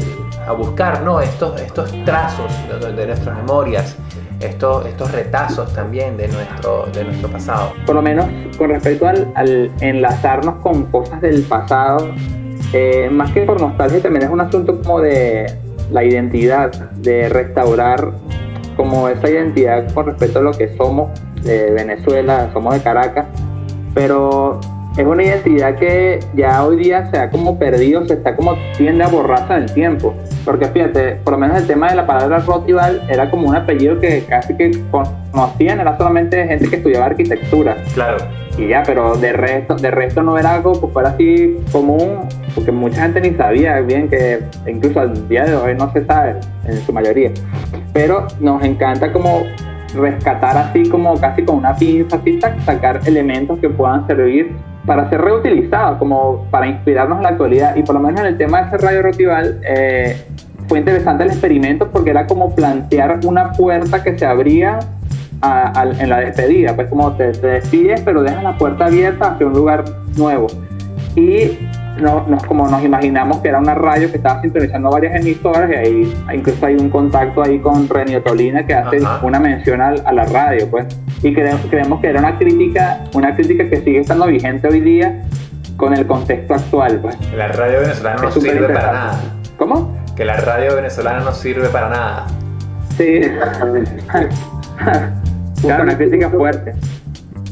a 0.47 0.51
buscar, 0.51 1.01
¿no? 1.01 1.19
Estos, 1.21 1.59
estos 1.59 1.91
trazos 2.05 2.51
de 2.79 3.07
nuestras 3.07 3.35
memorias, 3.35 3.95
estos, 4.39 4.85
estos 4.85 5.11
retazos 5.11 5.73
también 5.73 6.17
de 6.17 6.27
nuestro, 6.27 6.85
de 6.93 7.03
nuestro 7.03 7.29
pasado. 7.29 7.73
Por 7.85 7.95
lo 7.95 8.01
menos 8.01 8.27
con 8.57 8.69
respecto 8.69 9.07
al, 9.07 9.71
enlazarnos 9.81 10.55
con 10.61 10.85
cosas 10.85 11.21
del 11.21 11.41
pasado, 11.43 12.09
eh, 12.73 13.09
más 13.11 13.31
que 13.31 13.41
por 13.41 13.59
nostalgia, 13.59 14.01
también 14.01 14.23
es 14.23 14.29
un 14.29 14.41
asunto 14.41 14.81
como 14.81 15.01
de 15.01 15.51
la 15.91 16.03
identidad, 16.03 16.71
de 16.91 17.29
restaurar 17.29 18.11
como 18.75 19.07
esa 19.09 19.29
identidad 19.29 19.91
con 19.93 20.05
respecto 20.05 20.39
a 20.39 20.41
lo 20.41 20.51
que 20.51 20.75
somos 20.77 21.09
de 21.43 21.71
Venezuela, 21.71 22.49
somos 22.53 22.73
de 22.73 22.81
Caracas, 22.81 23.25
pero 23.93 24.59
es 24.97 25.05
una 25.05 25.23
identidad 25.23 25.75
que 25.75 26.19
ya 26.35 26.63
hoy 26.65 26.77
día 26.77 27.09
se 27.11 27.17
ha 27.17 27.29
como 27.29 27.57
perdido, 27.57 28.05
se 28.07 28.15
está 28.15 28.35
como 28.35 28.55
tiende 28.77 29.03
a 29.03 29.07
borrarse 29.07 29.53
en 29.53 29.63
el 29.63 29.73
tiempo. 29.73 30.13
Porque 30.47 30.65
fíjate, 30.67 31.15
por 31.25 31.33
lo 31.33 31.39
menos 31.39 31.57
el 31.57 31.67
tema 31.67 31.89
de 31.89 31.97
la 31.97 32.07
palabra 32.07 32.39
Rotival 32.39 33.01
era 33.09 33.29
como 33.29 33.49
un 33.49 33.55
apellido 33.57 33.99
que 33.99 34.23
casi 34.29 34.55
que 34.55 34.71
conocían, 34.89 35.81
era 35.81 35.97
solamente 35.97 36.47
gente 36.47 36.69
que 36.69 36.77
estudiaba 36.77 37.07
arquitectura. 37.07 37.75
Claro. 37.93 38.15
Y 38.57 38.69
ya, 38.69 38.81
pero 38.85 39.17
de 39.17 39.33
resto, 39.33 39.75
de 39.75 39.91
resto 39.91 40.23
no 40.23 40.37
era 40.37 40.53
algo 40.53 40.71
pues 40.79 40.93
fuera 40.93 41.09
así 41.09 41.57
común, 41.69 42.29
porque 42.55 42.71
mucha 42.71 43.01
gente 43.01 43.19
ni 43.19 43.31
sabía 43.31 43.81
bien 43.81 44.07
que 44.07 44.39
incluso 44.65 45.01
al 45.01 45.27
día 45.27 45.43
de 45.43 45.53
hoy 45.53 45.75
no 45.75 45.91
se 45.91 46.05
sabe 46.05 46.35
en 46.63 46.77
su 46.77 46.93
mayoría. 46.93 47.31
Pero 47.91 48.27
nos 48.39 48.63
encanta 48.63 49.11
como 49.11 49.43
rescatar 49.93 50.57
así 50.57 50.87
como 50.87 51.19
casi 51.19 51.43
con 51.43 51.57
una 51.57 51.75
pinza, 51.75 52.15
así 52.15 52.39
sacar 52.65 53.01
elementos 53.05 53.59
que 53.59 53.69
puedan 53.69 54.07
servir 54.07 54.55
para 54.87 55.09
ser 55.09 55.21
reutilizados, 55.21 55.97
como 55.97 56.45
para 56.49 56.65
inspirarnos 56.65 57.17
en 57.17 57.23
la 57.23 57.29
actualidad. 57.29 57.75
Y 57.75 57.83
por 57.83 57.95
lo 57.95 58.01
menos 58.01 58.21
en 58.21 58.27
el 58.27 58.37
tema 58.37 58.61
de 58.61 58.67
ese 58.67 58.77
radio 58.77 59.01
rotival, 59.03 59.59
eh, 59.63 60.15
fue 60.67 60.79
interesante 60.79 61.23
el 61.23 61.29
experimento 61.29 61.89
porque 61.89 62.09
era 62.09 62.27
como 62.27 62.53
plantear 62.53 63.19
una 63.25 63.51
puerta 63.51 64.03
que 64.03 64.17
se 64.17 64.25
abría 64.25 64.79
en 65.99 66.09
la 66.09 66.19
despedida, 66.19 66.75
pues 66.75 66.87
como 66.87 67.13
te, 67.13 67.31
te, 67.31 67.47
despides 67.47 68.01
pero 68.01 68.23
dejas 68.23 68.43
la 68.43 68.57
puerta 68.57 68.85
abierta 68.85 69.33
hacia 69.33 69.45
un 69.45 69.53
lugar 69.53 69.85
nuevo. 70.15 70.47
Y 71.15 71.57
nos, 72.01 72.43
como 72.45 72.67
nos 72.67 72.83
imaginamos 72.83 73.37
que 73.37 73.49
era 73.49 73.59
una 73.59 73.75
radio 73.75 74.09
que 74.09 74.17
estaba 74.17 74.41
sintonizando 74.41 74.89
varias 74.89 75.15
emisoras 75.15 75.69
y 75.71 75.75
ahí 75.75 76.13
incluso 76.33 76.65
hay 76.65 76.75
un 76.75 76.89
contacto 76.89 77.43
ahí 77.43 77.59
con 77.59 77.87
Renio 77.89 78.21
Tolina 78.21 78.65
que 78.65 78.73
hace 78.73 78.99
una 79.21 79.39
mención 79.39 79.81
a, 79.81 79.91
la 79.91 80.25
radio, 80.25 80.69
pues. 80.69 80.85
Y 81.23 81.33
creemos, 81.33 81.61
creemos 81.69 81.99
que 81.99 82.07
era 82.07 82.19
una 82.19 82.37
crítica, 82.37 83.03
una 83.13 83.35
crítica 83.35 83.67
que 83.69 83.77
sigue 83.77 83.99
estando 83.99 84.27
vigente 84.27 84.67
hoy 84.67 84.81
día 84.81 85.23
con 85.75 85.93
el 85.93 86.05
contexto 86.05 86.53
actual, 86.53 86.99
pues. 87.01 87.17
La 87.35 87.47
radio 87.47 87.81
venezolana 87.81 88.21
no 88.21 88.31
sirve 88.31 88.67
para 88.67 88.91
nada. 88.91 89.19
¿Cómo? 89.57 90.06
Que 90.17 90.25
la 90.25 90.35
radio 90.37 90.75
venezolana 90.75 91.19
no 91.19 91.33
sirve 91.33 91.69
para 91.69 91.89
nada. 91.89 92.27
Sí, 92.97 93.21
claro, 95.61 95.83
una 95.83 95.95
crítica 95.95 96.29
fuerte. 96.29 96.73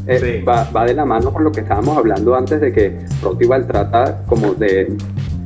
Eh, 0.08 0.44
va, 0.48 0.86
de 0.86 0.94
la 0.94 1.06
mano 1.06 1.32
con 1.32 1.44
lo 1.44 1.52
que 1.52 1.62
estábamos 1.62 1.98
hablando 1.98 2.36
antes 2.36 2.60
de 2.62 2.72
que 2.74 3.06
Rotival 3.24 3.66
trata 3.66 4.24
como 4.28 4.54
de, 4.54 4.96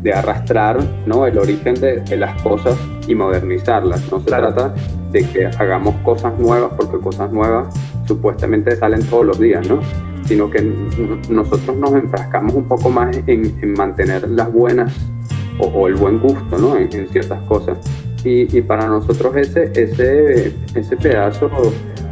de 0.01 0.13
arrastrar 0.13 0.79
¿no? 1.05 1.25
el 1.25 1.37
origen 1.37 1.75
de, 1.75 2.17
las 2.17 2.41
cosas 2.41 2.77
y 3.07 3.15
modernizarlas. 3.15 4.11
No 4.11 4.19
se 4.19 4.25
trata 4.25 4.73
de 5.11 5.27
que 5.27 5.45
hagamos 5.45 5.95
cosas 6.03 6.37
nuevas 6.39 6.71
porque 6.75 6.97
cosas 6.99 7.31
nuevas 7.31 7.73
supuestamente 8.05 8.75
salen 8.75 9.03
todos 9.03 9.25
los 9.25 9.39
días, 9.39 9.67
¿no? 9.67 9.79
sino 10.25 10.49
que 10.49 10.61
nosotros 11.29 11.75
nos 11.77 11.91
enfrascamos 11.93 12.53
un 12.53 12.65
poco 12.65 12.89
más 12.89 13.17
en, 13.25 13.73
mantener 13.73 14.29
las 14.29 14.51
buenas 14.51 14.93
o, 15.59 15.87
el 15.87 15.95
buen 15.95 16.19
gusto 16.19 16.57
¿no? 16.57 16.77
en, 16.77 17.07
ciertas 17.09 17.41
cosas. 17.43 17.77
Y, 18.23 18.57
y, 18.57 18.61
para 18.61 18.87
nosotros 18.87 19.35
ese, 19.37 19.71
ese, 19.73 20.53
ese 20.75 20.97
pedazo 20.97 21.49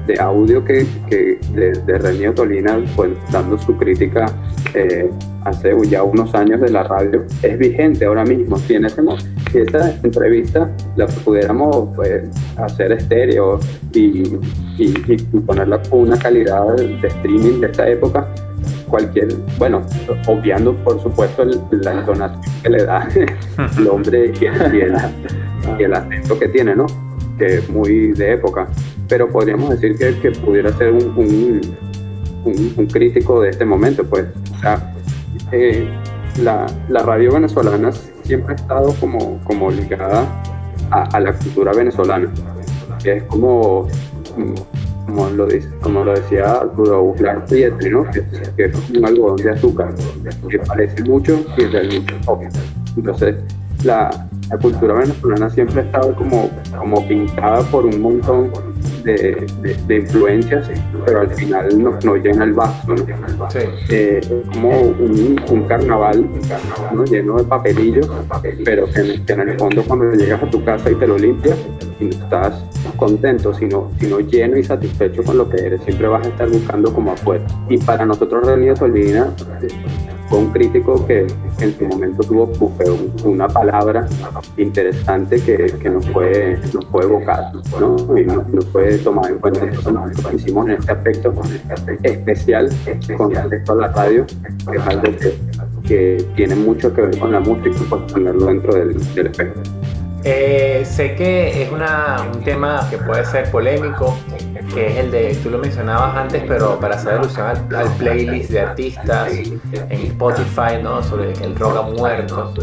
de 0.07 0.19
audio 0.19 0.63
que, 0.63 0.87
que 1.09 1.37
de, 1.53 1.71
de 1.71 2.31
Tolina, 2.31 2.79
pues 2.95 3.11
dando 3.29 3.57
su 3.57 3.75
crítica 3.75 4.25
eh, 4.73 5.09
hace 5.43 5.73
ya 5.89 6.03
unos 6.03 6.33
años 6.33 6.61
de 6.61 6.69
la 6.69 6.83
radio, 6.83 7.25
es 7.43 7.57
vigente 7.57 8.05
ahora 8.05 8.23
mismo. 8.23 8.57
Si 8.57 8.75
en 8.75 8.85
ese 8.85 9.01
si 9.51 9.59
esa 9.59 9.91
entrevista 10.03 10.69
la 10.95 11.07
pudiéramos 11.07 11.89
pues, 11.95 12.29
hacer 12.57 12.93
estéreo 12.93 13.59
y, 13.93 14.23
y, 14.77 14.93
y, 15.07 15.17
ponerla 15.45 15.81
con 15.83 16.01
una 16.01 16.17
calidad 16.17 16.75
de 16.75 17.07
streaming 17.07 17.59
de 17.61 17.67
esta 17.67 17.87
época, 17.89 18.27
cualquier, 18.87 19.35
bueno, 19.57 19.81
obviando 20.27 20.75
por 20.83 21.01
supuesto 21.01 21.43
la 21.71 21.93
entonación 21.93 22.41
que 22.63 22.69
le 22.69 22.83
da 22.83 23.07
el 23.77 23.87
hombre 23.87 24.31
y 24.39 24.45
el, 24.45 24.95
y 25.79 25.83
el 25.83 25.93
acento 25.93 26.39
que 26.39 26.47
tiene, 26.47 26.75
¿no? 26.75 26.85
Que 27.37 27.57
es 27.57 27.69
muy 27.69 28.13
de 28.13 28.33
época 28.33 28.67
pero 29.07 29.29
podríamos 29.29 29.69
decir 29.69 29.97
que, 29.97 30.19
que 30.19 30.31
pudiera 30.39 30.71
ser 30.73 30.91
un, 30.91 31.13
un, 31.15 32.75
un, 32.77 32.87
crítico 32.87 33.41
de 33.41 33.49
este 33.49 33.65
momento, 33.65 34.03
pues. 34.03 34.25
Eh, 35.51 35.87
la, 36.41 36.65
la, 36.89 37.01
radio 37.03 37.33
venezolana 37.33 37.91
siempre 38.23 38.53
ha 38.53 38.55
estado 38.55 38.93
como, 38.99 39.39
como 39.43 39.71
ligada 39.71 40.25
a, 40.91 41.19
la 41.19 41.33
cultura 41.33 41.71
venezolana, 41.73 42.29
que 43.01 43.17
es 43.17 43.23
como, 43.23 43.87
como, 45.07 45.29
lo, 45.29 45.47
dice, 45.47 45.69
como 45.81 46.03
lo 46.03 46.13
decía 46.13 46.51
Arturo 46.51 47.15
Pietri, 47.49 47.89
¿no? 47.89 48.03
que, 48.11 48.23
que, 48.55 48.65
es 48.65 48.89
un 48.89 49.05
algodón 49.05 49.37
de 49.37 49.51
azúcar, 49.51 49.95
que 50.49 50.59
parece 50.59 51.03
mucho 51.03 51.43
y 51.57 51.63
realmente 51.65 52.13
obvio. 52.25 52.49
Entonces, 52.95 53.35
la, 53.83 54.27
la 54.49 54.57
cultura 54.57 54.95
venezolana 54.95 55.49
siempre 55.49 55.81
ha 55.81 55.83
estado 55.83 56.15
como, 56.15 56.49
como 56.77 57.07
pintada 57.07 57.61
por 57.69 57.85
un 57.85 58.01
montón 58.01 58.51
de, 59.03 59.47
de, 59.87 59.95
influencias, 59.95 60.69
pero 61.05 61.21
al 61.21 61.29
final 61.31 61.81
no, 61.81 61.97
no 62.03 62.15
llena 62.15 62.43
el 62.43 62.53
vaso, 62.53 62.93
¿no? 62.93 63.05
Eh, 63.89 64.21
como 64.51 64.69
un, 64.81 65.41
un, 65.49 65.63
carnaval, 65.63 66.27
¿no? 66.93 67.05
lleno 67.05 67.37
de 67.37 67.43
papelillos, 67.45 68.09
pero 68.65 68.85
que, 68.87 69.21
en 69.27 69.39
el 69.41 69.57
fondo 69.57 69.83
cuando 69.83 70.11
llegas 70.13 70.43
a 70.43 70.49
tu 70.49 70.63
casa 70.63 70.91
y 70.91 70.95
te 70.95 71.07
lo 71.07 71.17
limpias, 71.17 71.57
y 71.99 72.09
estás 72.09 72.63
contento, 72.97 73.53
sino, 73.53 73.91
sino 73.99 74.19
lleno 74.19 74.57
y 74.57 74.63
satisfecho 74.63 75.23
con 75.23 75.37
lo 75.37 75.49
que 75.49 75.57
eres, 75.57 75.81
siempre 75.83 76.07
vas 76.07 76.25
a 76.25 76.29
estar 76.29 76.49
buscando 76.49 76.93
como 76.93 77.13
afuera. 77.13 77.45
Y 77.69 77.77
para 77.77 78.05
nosotros, 78.05 78.45
René 78.45 78.73
Tolina, 78.73 79.33
fue 80.29 80.39
un 80.39 80.51
crítico 80.51 81.05
que 81.07 81.25
en 81.59 81.77
su 81.77 81.85
momento 81.85 82.23
tuvo 82.23 82.51
una 83.23 83.47
palabra 83.47 84.07
interesante 84.57 85.39
que, 85.41 85.73
que 85.81 85.89
nos, 85.89 86.05
fue, 86.09 86.59
nos 86.73 86.85
fue 86.87 87.05
¿no? 87.79 88.17
y 88.17 88.25
nos, 88.25 88.65
fue 88.71 88.95
en 88.95 89.39
cuenta. 89.39 89.65
Hicimos 90.33 90.67
en 90.67 90.73
este 90.73 90.91
aspecto 90.91 91.33
especial 92.03 92.69
con 93.17 93.33
respecto 93.33 93.71
a 93.71 93.75
la 93.75 93.87
radio, 93.87 94.25
que 94.69 94.77
es 95.09 95.37
que, 95.87 96.25
tiene 96.35 96.55
mucho 96.55 96.93
que 96.93 97.01
ver 97.01 97.17
con 97.17 97.31
la 97.31 97.39
música, 97.39 97.77
pues 97.89 98.11
ponerlo 98.11 98.47
dentro 98.47 98.73
del, 98.73 99.15
del 99.15 99.27
espectro. 99.27 99.63
Eh, 100.29 100.83
sé 100.83 101.15
que 101.15 101.63
es 101.63 101.71
una, 101.71 102.17
un 102.33 102.43
tema 102.43 102.85
que 102.89 102.97
puede 102.97 103.23
ser 103.23 103.49
polémico, 103.49 104.13
que 104.73 104.87
es 104.87 104.97
el 104.97 105.09
de, 105.09 105.35
tú 105.41 105.49
lo 105.49 105.57
mencionabas 105.57 106.17
antes, 106.17 106.43
pero 106.45 106.77
para 106.81 106.95
hacer 106.95 107.13
alusión 107.13 107.47
al, 107.47 107.65
playlist 107.97 108.49
de 108.49 108.59
artistas 108.59 109.31
en 109.31 110.01
Spotify, 110.07 110.83
¿no? 110.83 111.01
Sobre 111.01 111.31
el 111.31 111.55
rock 111.55 111.77
ha 111.77 111.81
muerto 111.83 112.53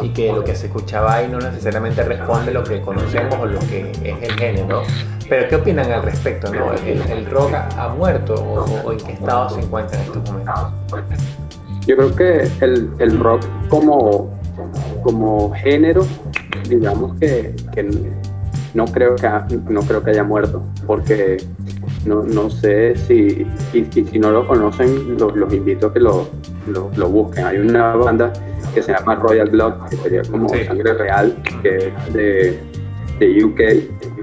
y 0.00 0.10
que 0.10 0.32
lo 0.32 0.44
que 0.44 0.54
se 0.54 0.66
escuchaba 0.66 1.14
ahí 1.14 1.26
no 1.26 1.40
necesariamente 1.40 2.04
responde 2.04 2.52
lo 2.52 2.62
que 2.62 2.80
conocemos 2.82 3.34
o 3.34 3.46
lo 3.46 3.58
que 3.58 3.90
es 3.90 4.22
el 4.22 4.38
género. 4.38 4.84
Pero 5.28 5.48
¿qué 5.48 5.56
opinan 5.56 5.90
al 5.90 6.04
respecto? 6.04 6.54
¿no? 6.54 6.72
¿El, 6.86 7.26
rock 7.26 7.52
ha 7.52 7.88
muerto 7.88 8.34
o, 8.34 8.92
en 8.92 8.98
qué 8.98 9.12
estado 9.14 9.50
se 9.50 9.60
encuentra 9.60 9.98
en 9.98 10.04
estos 10.04 10.30
momentos? 10.30 10.72
Yo 11.84 11.96
creo 11.96 12.14
que 12.14 12.48
el, 12.60 12.92
el 13.00 13.18
rock 13.18 13.44
como, 13.68 14.30
como 15.02 15.52
género 15.52 16.06
digamos 16.68 17.18
que, 17.18 17.54
no, 18.74 18.86
creo 18.86 19.16
que, 19.16 19.28
no 19.68 19.80
creo 19.82 20.02
que 20.02 20.10
haya 20.10 20.24
muerto, 20.24 20.62
porque 20.86 21.38
no, 22.06 22.22
no 22.22 22.50
sé 22.50 22.96
si, 22.96 23.46
y, 23.72 23.84
si 23.84 24.18
no 24.18 24.30
lo 24.30 24.46
conocen, 24.46 25.16
los, 25.18 25.52
invito 25.52 25.88
a 25.88 25.92
que 25.92 26.00
lo, 26.00 26.28
lo, 26.66 27.08
busquen. 27.08 27.44
Hay 27.46 27.58
una 27.58 27.94
banda 27.96 28.32
que 28.74 28.82
se 28.82 28.92
llama 28.92 29.16
Royal 29.16 29.50
Blood, 29.50 29.88
que 29.90 29.96
sería 29.96 30.22
como 30.22 30.48
sangre 30.48 30.94
real, 30.94 31.36
que 31.62 31.76
es 31.76 32.14
de, 32.14 32.60
de 33.18 33.44
UK 33.44 33.60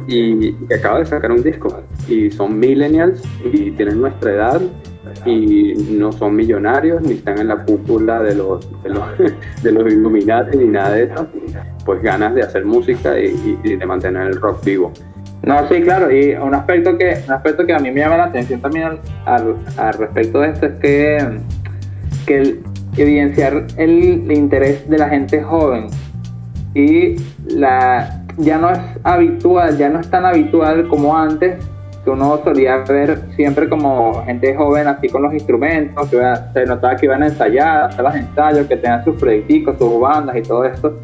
y 0.08 0.54
que 0.54 0.76
acaba 0.76 1.00
de 1.00 1.06
sacar 1.06 1.32
un 1.32 1.44
disco. 1.44 1.84
Y 2.08 2.30
son 2.32 2.60
millennials 2.60 3.22
y 3.44 3.72
tienen 3.72 4.02
nuestra 4.02 4.34
edad 4.34 4.62
y 5.26 5.74
no 5.92 6.12
son 6.12 6.36
millonarios 6.36 7.02
ni 7.02 7.14
están 7.14 7.40
en 7.40 7.48
la 7.48 7.64
cúpula 7.64 8.22
de 8.22 8.36
los, 8.36 8.84
de 8.84 8.90
los, 8.90 9.04
de 9.64 9.72
los 9.72 9.92
Illuminati 9.92 10.58
ni 10.58 10.66
nada 10.66 10.92
de 10.92 11.04
eso, 11.04 11.28
pues 11.86 12.02
ganas 12.02 12.34
de 12.34 12.42
hacer 12.42 12.66
música 12.66 13.18
y, 13.18 13.78
de 13.78 13.86
mantener 13.86 14.28
el 14.28 14.42
rock 14.42 14.64
vivo. 14.66 14.92
No, 15.44 15.68
sí, 15.70 15.82
claro, 15.82 16.12
y 16.12 16.34
un 16.34 16.56
aspecto 16.56 16.98
que, 16.98 17.22
un 17.28 17.34
aspecto 17.34 17.66
que 17.66 17.74
a 17.74 17.80
mí 17.80 17.92
me 17.92 18.00
llama 18.00 18.18
la 18.18 18.24
atención 18.26 18.60
también 18.62 19.00
al, 19.26 19.56
respecto 19.98 20.40
de 20.40 20.50
esto 20.50 20.66
es 20.66 20.74
que, 20.80 21.40
que 22.26 22.60
evidenciar 22.98 23.68
el, 23.78 24.32
interés 24.32 24.90
de 24.90 24.98
la 24.98 25.10
gente 25.10 25.44
joven 25.44 25.88
y 26.74 27.16
la 27.48 28.22
ya 28.38 28.58
no 28.58 28.70
es 28.70 28.80
habitual, 29.04 29.78
ya 29.78 29.88
no 29.88 30.02
es 30.02 30.10
tan 30.10 30.26
habitual 30.26 30.90
como 30.90 31.16
antes 31.16 31.56
uno 32.12 32.40
solía 32.44 32.78
ver 32.78 33.20
siempre 33.36 33.68
como 33.68 34.24
gente 34.26 34.56
joven 34.56 34.88
así 34.88 35.10
con 35.10 35.24
los 35.24 35.34
instrumentos, 35.34 36.10
que 36.10 36.18
se 36.54 36.66
notaba 36.66 36.96
que 36.96 37.06
iban 37.06 37.24
a 37.24 37.28
ensayar, 37.28 37.84
hacer 37.86 38.04
los 38.04 38.16
ensayos, 38.16 38.68
que 38.68 38.78
tenían 38.78 39.04
sus 39.04 39.16
proyecticos, 39.16 39.78
sus 39.78 40.00
bandas 40.00 40.36
y 40.38 40.42
todo 40.42 40.66
esto. 40.66 41.00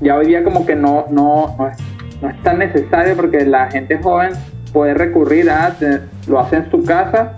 Ya 0.00 0.16
hoy 0.16 0.26
día 0.26 0.44
como 0.44 0.66
que 0.66 0.76
no, 0.76 1.06
no, 1.10 1.54
no, 1.58 1.68
es, 1.68 1.78
no 2.20 2.28
es 2.28 2.42
tan 2.42 2.58
necesario 2.58 3.16
porque 3.16 3.44
la 3.44 3.70
gente 3.70 3.98
joven 3.98 4.32
puede 4.72 4.94
recurrir 4.94 5.50
a, 5.50 5.74
lo 6.26 6.38
hace 6.38 6.56
en 6.56 6.70
su 6.70 6.84
casa 6.84 7.32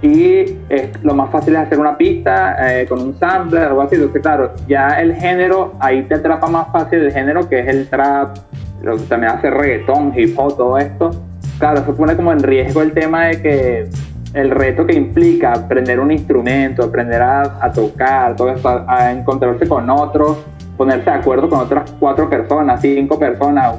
y 0.00 0.56
lo 1.02 1.14
más 1.14 1.30
fácil 1.30 1.56
es 1.56 1.62
hacer 1.62 1.80
una 1.80 1.96
pista 1.96 2.56
eh, 2.72 2.86
con 2.86 3.02
un 3.02 3.18
sampler 3.18 3.64
algo 3.64 3.82
así. 3.82 3.96
Entonces, 3.96 4.22
claro, 4.22 4.52
ya 4.68 5.00
el 5.00 5.14
género, 5.14 5.74
ahí 5.80 6.02
te 6.04 6.14
atrapa 6.14 6.46
más 6.46 6.68
fácil 6.72 7.00
el 7.00 7.12
género 7.12 7.48
que 7.48 7.60
es 7.60 7.68
el 7.68 7.88
trap, 7.88 8.36
lo 8.82 8.96
que 8.96 9.02
también 9.04 9.32
hace 9.32 9.50
reggaetón, 9.50 10.12
hip 10.16 10.38
hop, 10.38 10.56
todo 10.56 10.78
esto. 10.78 11.10
Claro, 11.58 11.80
eso 11.80 11.96
pone 11.96 12.14
como 12.14 12.32
en 12.32 12.40
riesgo 12.40 12.82
el 12.82 12.92
tema 12.92 13.26
de 13.26 13.42
que 13.42 13.88
el 14.34 14.50
reto 14.50 14.86
que 14.86 14.94
implica 14.94 15.52
aprender 15.52 15.98
un 15.98 16.12
instrumento, 16.12 16.84
aprender 16.84 17.20
a, 17.20 17.72
tocar, 17.72 18.36
todo 18.36 18.50
esto, 18.50 18.84
a 18.86 19.10
encontrarse 19.10 19.66
con 19.66 19.90
otros, 19.90 20.38
ponerse 20.78 21.10
de 21.10 21.16
acuerdo 21.16 21.50
con 21.50 21.58
otras 21.58 21.90
cuatro 21.98 22.30
personas, 22.30 22.80
cinco 22.80 23.18
personas, 23.18 23.76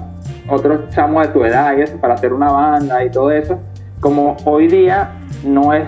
otros 0.47 0.89
chamos 0.89 1.25
de 1.25 1.33
tu 1.33 1.43
edad 1.43 1.75
y 1.75 1.81
eso, 1.81 1.97
para 1.97 2.13
hacer 2.13 2.33
una 2.33 2.51
banda 2.51 3.03
y 3.03 3.09
todo 3.09 3.31
eso. 3.31 3.57
Como 3.99 4.37
hoy 4.45 4.67
día 4.67 5.09
no 5.43 5.73
es 5.73 5.87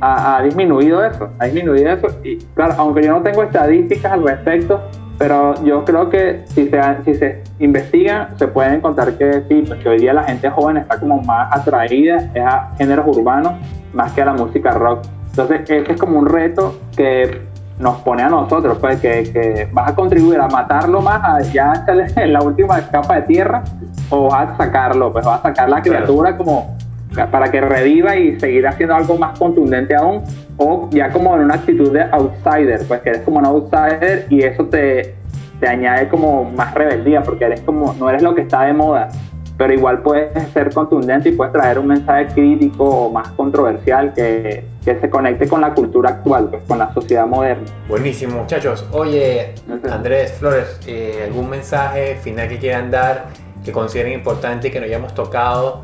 ha, 0.00 0.42
disminuido 0.42 1.04
eso, 1.04 1.30
ha 1.38 1.46
disminuido 1.46 1.90
eso. 1.90 2.08
Y 2.22 2.36
claro, 2.54 2.74
aunque 2.78 3.02
yo 3.02 3.12
no 3.12 3.22
tengo 3.22 3.42
estadísticas 3.42 4.12
al 4.12 4.22
respecto, 4.24 4.82
pero 5.18 5.54
yo 5.64 5.84
creo 5.84 6.08
que 6.08 6.42
si 6.46 6.68
se, 6.68 6.80
si 7.04 7.14
se 7.14 7.42
investiga, 7.58 8.30
se 8.36 8.46
puede 8.46 8.74
encontrar 8.74 9.14
que 9.14 9.42
sí, 9.48 9.64
pues 9.66 9.80
que 9.80 9.88
hoy 9.88 9.98
día 9.98 10.12
la 10.12 10.22
gente 10.24 10.48
joven 10.50 10.76
está 10.76 11.00
como 11.00 11.20
más 11.22 11.56
atraída 11.56 12.30
a 12.36 12.74
géneros 12.76 13.06
urbanos 13.16 13.54
más 13.92 14.12
que 14.12 14.22
a 14.22 14.26
la 14.26 14.34
música 14.34 14.72
rock. 14.72 15.04
Entonces, 15.30 15.70
ese 15.70 15.92
es 15.92 16.00
como 16.00 16.18
un 16.18 16.26
reto 16.26 16.78
que 16.96 17.47
nos 17.78 17.98
pone 17.98 18.22
a 18.22 18.28
nosotros, 18.28 18.78
pues 18.80 19.00
que, 19.00 19.30
que 19.32 19.68
vas 19.72 19.90
a 19.90 19.94
contribuir 19.94 20.40
a 20.40 20.48
matarlo 20.48 21.00
más, 21.00 21.22
a 21.22 21.40
ya 21.40 21.84
en 22.16 22.32
la 22.32 22.42
última 22.42 22.80
capa 22.90 23.16
de 23.16 23.22
tierra, 23.22 23.62
o 24.10 24.30
vas 24.30 24.50
a 24.50 24.56
sacarlo, 24.56 25.12
pues 25.12 25.24
vas 25.24 25.40
a 25.40 25.42
sacar 25.44 25.68
la 25.68 25.82
criatura 25.82 26.36
como 26.36 26.76
para 27.30 27.50
que 27.50 27.60
reviva 27.60 28.16
y 28.16 28.38
seguir 28.38 28.66
haciendo 28.66 28.94
algo 28.94 29.16
más 29.16 29.38
contundente 29.38 29.94
aún, 29.94 30.22
o 30.56 30.88
ya 30.90 31.10
como 31.10 31.34
en 31.36 31.42
una 31.42 31.54
actitud 31.54 31.92
de 31.92 32.02
outsider, 32.02 32.86
pues 32.86 33.00
que 33.00 33.10
eres 33.10 33.22
como 33.22 33.38
un 33.38 33.46
outsider 33.46 34.26
y 34.28 34.42
eso 34.42 34.66
te, 34.66 35.14
te 35.60 35.68
añade 35.68 36.08
como 36.08 36.44
más 36.44 36.74
rebeldía, 36.74 37.22
porque 37.22 37.44
eres 37.44 37.60
como, 37.62 37.94
no 37.94 38.08
eres 38.08 38.22
lo 38.22 38.34
que 38.34 38.42
está 38.42 38.62
de 38.62 38.72
moda, 38.72 39.08
pero 39.56 39.72
igual 39.72 40.02
puedes 40.02 40.48
ser 40.52 40.72
contundente 40.72 41.30
y 41.30 41.32
puedes 41.32 41.52
traer 41.52 41.78
un 41.78 41.88
mensaje 41.88 42.26
crítico 42.26 42.84
o 42.84 43.10
más 43.10 43.28
controversial 43.30 44.12
que, 44.12 44.64
que 44.94 45.00
se 45.00 45.10
conecte 45.10 45.46
con 45.46 45.60
la 45.60 45.74
cultura 45.74 46.10
actual, 46.10 46.48
pues 46.48 46.62
con 46.66 46.78
la 46.78 46.92
sociedad 46.94 47.26
moderna. 47.26 47.66
Buenísimo, 47.88 48.38
muchachos. 48.38 48.86
Oye, 48.92 49.54
Andrés 49.90 50.32
Flores, 50.32 50.80
eh, 50.86 51.24
¿algún 51.26 51.50
mensaje 51.50 52.16
final 52.16 52.48
que 52.48 52.58
quieran 52.58 52.90
dar 52.90 53.26
que 53.62 53.70
consideren 53.70 54.14
importante 54.14 54.68
y 54.68 54.70
que 54.70 54.80
nos 54.80 54.88
hayamos 54.88 55.14
tocado 55.14 55.82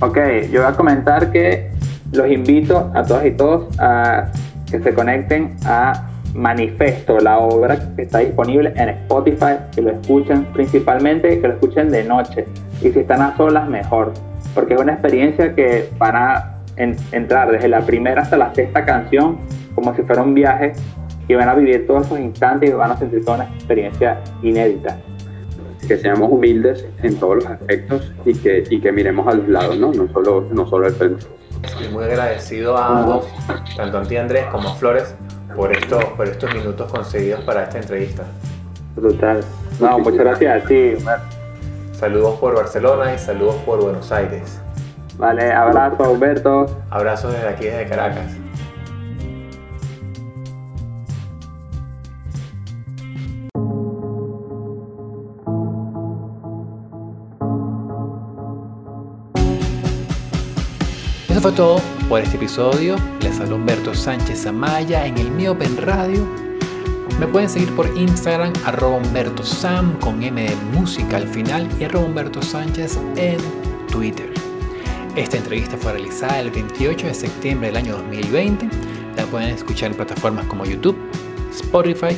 Ok, 0.00 0.16
yo 0.50 0.62
voy 0.62 0.72
a 0.72 0.74
comentar 0.74 1.30
que 1.30 1.70
los 2.12 2.26
invito 2.28 2.90
a 2.94 3.04
todas 3.04 3.26
y 3.26 3.32
todos 3.32 3.68
a 3.78 4.32
que 4.68 4.80
se 4.80 4.94
conecten 4.94 5.56
a 5.66 6.08
Manifesto, 6.34 7.18
la 7.18 7.38
obra 7.38 7.78
que 7.94 8.02
está 8.02 8.18
disponible 8.18 8.72
en 8.76 8.88
Spotify, 8.88 9.58
que 9.74 9.82
lo 9.82 9.90
escuchen 9.90 10.44
principalmente, 10.54 11.40
que 11.40 11.46
lo 11.46 11.54
escuchen 11.54 11.90
de 11.90 12.02
noche. 12.02 12.46
Y 12.80 12.90
si 12.90 13.00
están 13.00 13.20
a 13.20 13.36
solas, 13.36 13.68
mejor. 13.68 14.12
Porque 14.54 14.74
es 14.74 14.80
una 14.80 14.92
experiencia 14.92 15.54
que 15.54 15.90
van 15.98 16.16
a 16.16 16.59
entrar 17.12 17.50
desde 17.50 17.68
la 17.68 17.80
primera 17.80 18.22
hasta 18.22 18.36
la 18.36 18.54
sexta 18.54 18.84
canción 18.84 19.38
como 19.74 19.94
si 19.94 20.02
fuera 20.02 20.22
un 20.22 20.34
viaje 20.34 20.72
y 21.28 21.34
van 21.34 21.48
a 21.48 21.54
vivir 21.54 21.86
todos 21.86 22.06
esos 22.06 22.18
instantes 22.18 22.70
y 22.70 22.72
van 22.72 22.90
a 22.90 22.96
sentir 22.96 23.24
toda 23.24 23.36
una 23.36 23.54
experiencia 23.54 24.20
inédita 24.42 24.98
que 25.86 25.96
seamos 25.96 26.30
humildes 26.30 26.86
en 27.02 27.18
todos 27.18 27.36
los 27.36 27.46
aspectos 27.46 28.12
y 28.24 28.34
que, 28.34 28.64
y 28.68 28.80
que 28.80 28.92
miremos 28.92 29.26
a 29.26 29.34
los 29.34 29.48
lados, 29.48 29.78
¿no? 29.78 29.92
No 29.92 30.12
solo, 30.12 30.46
no 30.50 30.66
solo 30.68 30.86
el 30.86 30.94
frente. 30.94 31.26
Estoy 31.62 31.88
muy 31.88 32.04
agradecido 32.04 32.76
a 32.76 33.00
ambos, 33.00 33.26
tanto 33.76 33.98
a 33.98 34.02
ti 34.02 34.16
Andrés 34.16 34.46
como 34.46 34.68
a 34.68 34.74
Flores, 34.74 35.14
por, 35.54 35.72
esto, 35.72 35.98
por 36.16 36.28
estos 36.28 36.54
minutos 36.54 36.90
conseguidos 36.90 37.40
para 37.42 37.64
esta 37.64 37.78
entrevista. 37.78 38.24
Brutal. 38.96 39.40
No, 39.80 39.98
muchas 39.98 40.20
gracias 40.20 40.64
a 40.64 40.66
ti. 40.66 40.94
Saludos 41.92 42.38
por 42.38 42.54
Barcelona 42.54 43.14
y 43.14 43.18
saludos 43.18 43.56
por 43.66 43.82
Buenos 43.82 44.10
Aires. 44.10 44.59
Vale, 45.20 45.52
abrazo 45.52 46.10
Humberto. 46.10 46.66
Abrazos 46.88 47.34
desde 47.34 47.48
aquí, 47.48 47.64
desde 47.66 47.86
Caracas. 47.86 48.36
fue 61.40 61.52
todo 61.52 61.80
por 62.10 62.20
este 62.20 62.36
episodio. 62.36 62.96
Les 63.22 63.40
habló 63.40 63.56
Humberto 63.56 63.94
Sánchez 63.94 64.44
Amaya 64.46 65.06
en 65.06 65.16
el 65.16 65.30
Miopen 65.30 65.74
Radio. 65.78 66.26
Me 67.18 67.26
pueden 67.26 67.48
seguir 67.48 67.74
por 67.74 67.86
Instagram, 67.96 68.52
arroba 68.66 68.98
Humberto 68.98 69.42
Sam 69.42 69.98
con 70.00 70.22
M 70.22 70.42
de 70.42 70.54
música 70.78 71.16
al 71.16 71.26
final 71.26 71.66
y 71.78 71.84
arroba 71.84 72.04
Humberto 72.06 72.42
Sánchez 72.42 72.98
en 73.16 73.38
Twitter. 73.90 74.39
Esta 75.16 75.36
entrevista 75.36 75.76
fue 75.76 75.92
realizada 75.92 76.38
el 76.38 76.50
28 76.50 77.08
de 77.08 77.14
septiembre 77.14 77.68
del 77.68 77.76
año 77.76 77.96
2020. 77.96 78.68
La 79.16 79.24
pueden 79.26 79.48
escuchar 79.50 79.90
en 79.90 79.96
plataformas 79.96 80.46
como 80.46 80.64
YouTube, 80.64 80.96
Spotify, 81.52 82.16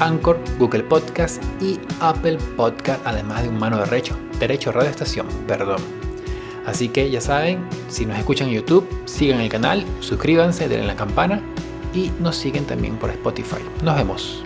Anchor, 0.00 0.38
Google 0.58 0.84
Podcast 0.84 1.42
y 1.60 1.78
Apple 2.00 2.38
Podcast, 2.56 3.06
además 3.06 3.42
de 3.42 3.50
un 3.50 3.58
mano 3.58 3.78
derecho, 3.78 4.16
derecho 4.38 4.72
radio 4.72 4.88
estación, 4.88 5.26
perdón. 5.46 5.80
Así 6.64 6.88
que 6.88 7.10
ya 7.10 7.20
saben, 7.20 7.66
si 7.88 8.06
nos 8.06 8.18
escuchan 8.18 8.48
en 8.48 8.54
YouTube, 8.54 8.88
sigan 9.04 9.40
el 9.40 9.50
canal, 9.50 9.84
suscríbanse, 10.00 10.68
denle 10.68 10.86
la 10.86 10.96
campana 10.96 11.42
y 11.92 12.10
nos 12.18 12.36
siguen 12.36 12.64
también 12.64 12.96
por 12.96 13.10
Spotify. 13.10 13.60
Nos 13.82 13.96
vemos. 13.96 14.42